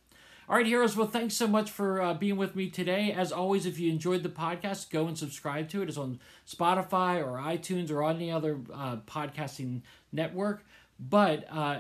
All 0.49 0.57
right, 0.57 0.67
heroes. 0.67 0.97
Well, 0.97 1.07
thanks 1.07 1.35
so 1.35 1.47
much 1.47 1.71
for 1.71 2.03
uh, 2.03 2.15
being 2.15 2.37
with 2.37 2.57
me 2.57 2.69
today. 2.69 3.13
As 3.13 3.31
always, 3.31 3.65
if 3.65 3.79
you 3.79 3.91
enjoyed 3.91 4.23
the 4.23 4.29
podcast, 4.29 4.91
go 4.91 5.07
and 5.07 5.17
subscribe 5.17 5.69
to 5.71 5.83
it. 5.83 5.89
It's 5.89 5.97
on 5.97 6.19
Spotify 6.49 7.25
or 7.25 7.39
iTunes 7.39 7.91
or 7.91 8.03
any 8.05 8.31
other 8.31 8.59
uh, 8.75 8.97
podcasting 9.07 9.83
network. 10.13 10.65
But, 10.99 11.47
uh, 11.51 11.79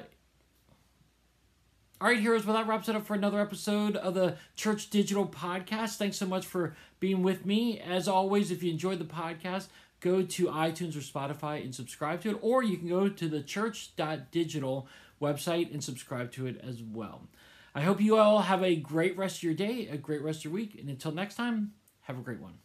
all 2.00 2.08
right, 2.08 2.18
heroes. 2.18 2.46
Well, 2.46 2.56
that 2.56 2.68
wraps 2.68 2.88
it 2.88 2.96
up 2.96 3.04
for 3.04 3.14
another 3.14 3.40
episode 3.40 3.96
of 3.96 4.14
the 4.14 4.36
Church 4.56 4.90
Digital 4.90 5.26
Podcast. 5.26 5.96
Thanks 5.96 6.16
so 6.16 6.26
much 6.26 6.46
for 6.46 6.76
being 7.00 7.22
with 7.22 7.44
me. 7.44 7.80
As 7.80 8.08
always, 8.08 8.50
if 8.50 8.62
you 8.62 8.70
enjoyed 8.70 9.00
the 9.00 9.04
podcast, 9.04 9.66
go 10.02 10.22
to 10.22 10.46
iTunes 10.46 10.96
or 10.96 11.00
Spotify 11.00 11.62
and 11.62 11.74
subscribe 11.74 12.20
to 12.22 12.30
it, 12.30 12.38
or 12.42 12.62
you 12.62 12.76
can 12.76 12.88
go 12.88 13.08
to 13.08 13.28
the 13.28 13.42
church.digital 13.42 14.88
website 15.20 15.72
and 15.72 15.82
subscribe 15.82 16.32
to 16.32 16.46
it 16.46 16.60
as 16.62 16.82
well. 16.82 17.28
I 17.74 17.82
hope 17.82 18.00
you 18.00 18.18
all 18.18 18.40
have 18.40 18.62
a 18.62 18.76
great 18.76 19.16
rest 19.16 19.38
of 19.38 19.42
your 19.44 19.54
day, 19.54 19.88
a 19.88 19.96
great 19.96 20.22
rest 20.22 20.40
of 20.40 20.44
your 20.46 20.54
week, 20.54 20.76
and 20.78 20.90
until 20.90 21.12
next 21.12 21.36
time, 21.36 21.72
have 22.02 22.18
a 22.18 22.22
great 22.22 22.40
one. 22.40 22.58